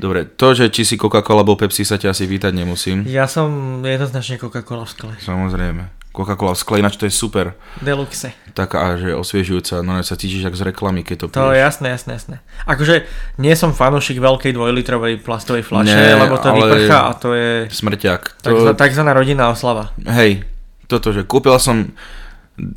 [0.00, 3.04] Dobre, to, že či si Coca-Cola alebo Pepsi sa ťa asi vítať nemusím.
[3.04, 5.12] Ja som jednoznačne Coca-Cola v skle.
[5.20, 5.99] Samozrejme.
[6.20, 7.56] Coca-Cola v skle, ináč to je super.
[7.80, 8.36] Deluxe.
[8.52, 11.40] Taká, že osviežujúca, no sa cítiš jak z reklamy, keď to piješ.
[11.40, 12.36] To je jasné, jasné, jasné.
[12.68, 13.08] Akože
[13.38, 17.70] nie som fanúšik veľkej dvojlitrovej plastovej fľaše, Nie, lebo to vyprchá a to je...
[17.72, 18.42] Smrťak.
[18.44, 18.74] To...
[18.76, 19.94] Takzvaná rodinná oslava.
[20.04, 20.44] Hej,
[20.90, 21.94] toto, že kúpil som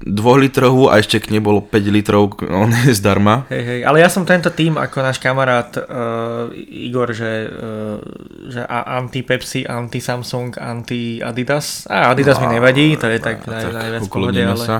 [0.08, 3.44] dvojlitrovú a ešte k nej bolo 5 litrov, on je zdarma.
[3.52, 8.00] Hej, hej, ale ja som tento tým ako náš kamarát uh, Igor, že, uh,
[8.48, 11.84] že anti-Pepsi, anti-Samsung, anti-Adidas.
[11.92, 14.64] A Adidas no, mi nevadí, to je tak, naj, tak najviac pohode, ale...
[14.64, 14.78] Sa.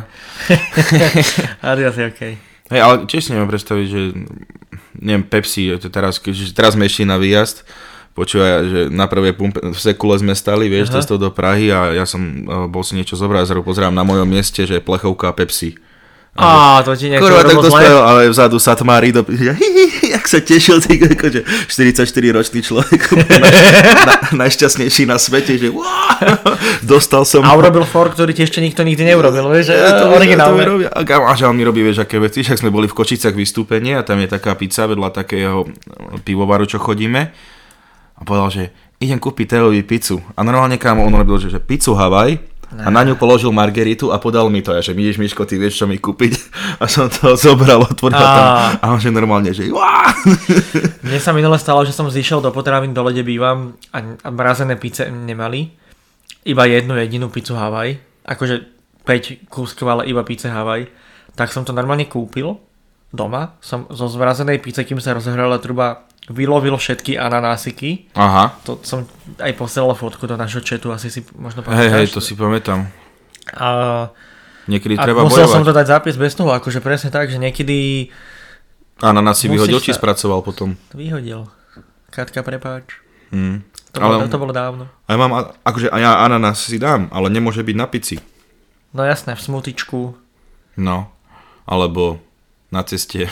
[1.76, 2.34] Adidas je okej.
[2.40, 2.72] Okay.
[2.72, 4.02] Hej, ale tiež si neviem predstaviť, že
[5.04, 6.24] neviem, Pepsi, teraz,
[6.56, 7.68] teraz sme išli na výjazd,
[8.14, 12.06] počúvaj, že na prvej pumpe, v Sekule sme stali, vieš, cestou do Prahy a ja
[12.06, 15.76] som uh, bol si niečo zobrať, zrazu pozerám na mojom mieste, že je plechovka Pepsi.
[16.34, 19.22] Á, to ti niečo Kurva, tak to spravil, ale vzadu Satmári do...
[19.38, 23.02] Ja, hi, hi, jak sa tešil, ty, akože 44 ročný človek,
[23.38, 23.50] na,
[24.02, 25.86] na, najšťastnejší na svete, že wow,
[26.98, 27.46] dostal som...
[27.46, 30.90] A urobil for, ktorý ti ešte nikto nikdy neurobil, vieš, že to, originálne.
[30.90, 33.38] To a, a že on mi robí, vieš, aké veci, však sme boli v Kočicách
[33.38, 35.70] vystúpenie a tam je taká pizza vedľa takého
[36.26, 37.53] pivovaru, čo chodíme
[38.24, 38.64] a povedal, že
[39.04, 40.24] idem kúpiť Teovi pizzu.
[40.40, 42.40] A normálne kámo on robil, že, že pizzu Havaj
[42.74, 44.74] a na ňu položil margeritu a podal mi to.
[44.74, 46.34] Ja, že vidíš, Miško, ty vieš, čo mi kúpiť.
[46.82, 48.34] A som to zobral, otvoril a...
[48.34, 48.48] tam.
[48.82, 49.70] A on že normálne, že
[51.06, 54.00] Mne sa minule stalo, že som zišiel do potravín, dole, kde bývam a,
[54.34, 55.70] mrazené píce nemali.
[56.50, 58.00] Iba jednu jedinú pizzu Havaj.
[58.26, 58.66] Akože
[59.06, 60.90] 5 kúskov, ale iba pizze Havaj.
[61.38, 62.58] Tak som to normálne kúpil
[63.14, 63.60] doma.
[63.62, 68.08] Som zo zmrazenej píce, kým sa rozohrala truba vylovil všetky ananásiky.
[68.16, 68.56] Aha.
[68.64, 69.04] To som
[69.44, 71.84] aj posielal fotku do našho chatu, asi si možno pamätáš.
[71.84, 72.88] Hej, hej, to si pamätám.
[73.52, 73.68] A,
[74.72, 75.56] niekedy a treba musel bojovať.
[75.60, 78.08] som to dať zápis bez toho, akože presne tak, že niekedy...
[79.04, 79.86] Ananásy vyhodil, sa...
[79.90, 80.80] či spracoval potom?
[80.96, 81.44] Vyhodil.
[82.08, 83.04] Katka, prepáč.
[83.34, 83.68] Hmm.
[83.92, 84.84] To, ale, bolo, to bolo dávno.
[85.06, 85.34] A ja mám,
[85.66, 88.18] akože a ja ananás si dám, ale nemôže byť na pici.
[88.94, 90.18] No jasné, v smutičku.
[90.78, 91.14] No,
[91.66, 92.22] alebo
[92.74, 93.30] na ceste.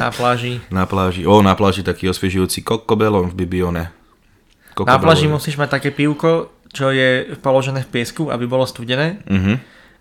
[0.00, 0.64] Na pláži.
[0.72, 1.28] na pláži.
[1.28, 3.92] O, na pláži taký osviežujúci kokobelon v Bibione.
[4.80, 9.20] Na pláži musíš mať také pivko, čo je položené v piesku, aby bolo studené.
[9.28, 9.56] Uh-huh.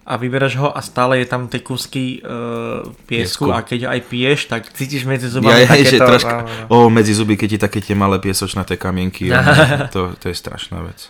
[0.05, 3.99] A vybereš ho a stále je tam tie kusky uh, piesku, piesku a keď aj
[4.05, 5.97] piješ, tak cítiš medzi zubami ja, takéto...
[5.97, 6.85] Že troška, no, no.
[6.85, 9.33] O, medzi zuby, keď ti také tie malé piesočnaté kamienky.
[9.95, 11.09] to, to je strašná vec.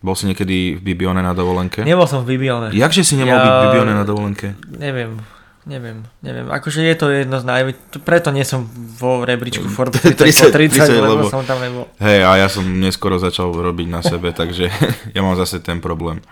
[0.00, 1.84] Bol si niekedy v Bibione na dovolenke?
[1.84, 2.72] Nebol som v Bibione.
[2.72, 3.44] Jakže si nemohol ja...
[3.44, 4.56] byť v Bibione na dovolenke?
[4.80, 5.20] Neviem.
[5.68, 6.48] Neviem, neviem.
[6.48, 8.64] Akože je to jedno z najväčších, preto nie som
[8.96, 11.84] vo rebríčku Forbes 30, 30, 30 lebo, lebo som tam nebol.
[12.00, 14.72] Hej, a ja som neskoro začal robiť na sebe, takže
[15.16, 16.24] ja mám zase ten problém.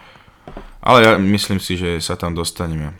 [0.81, 2.97] Ale ja myslím si, že sa tam dostaneme.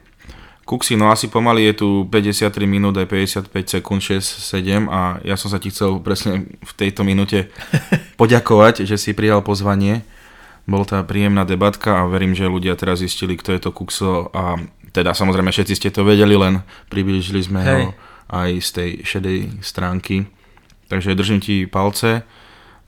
[0.69, 5.33] Kuxi, no asi pomaly je tu 53 minút aj 55 sekúnd, 6, 7 a ja
[5.41, 7.49] som sa ti chcel presne v tejto minúte
[8.21, 10.05] poďakovať, že si prijal pozvanie.
[10.69, 14.61] Bol tá príjemná debatka a verím, že ľudia teraz zistili, kto je to Kuxo a
[14.99, 17.71] teda samozrejme všetci ste to vedeli, len približili sme Hej.
[17.71, 17.79] ho
[18.35, 20.27] aj z tej šedej stránky.
[20.91, 22.27] Takže držím ti palce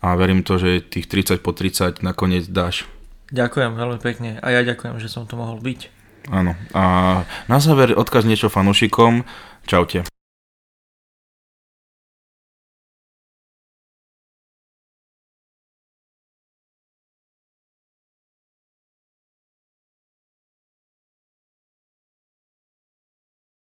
[0.02, 2.90] a verím to, že tých 30 po 30 nakoniec dáš.
[3.30, 5.80] Ďakujem veľmi pekne a ja ďakujem, že som tu mohol byť.
[6.34, 6.58] Áno.
[6.74, 6.82] A
[7.46, 9.22] na záver odkaz niečo fanúšikom.
[9.64, 10.19] Čaute.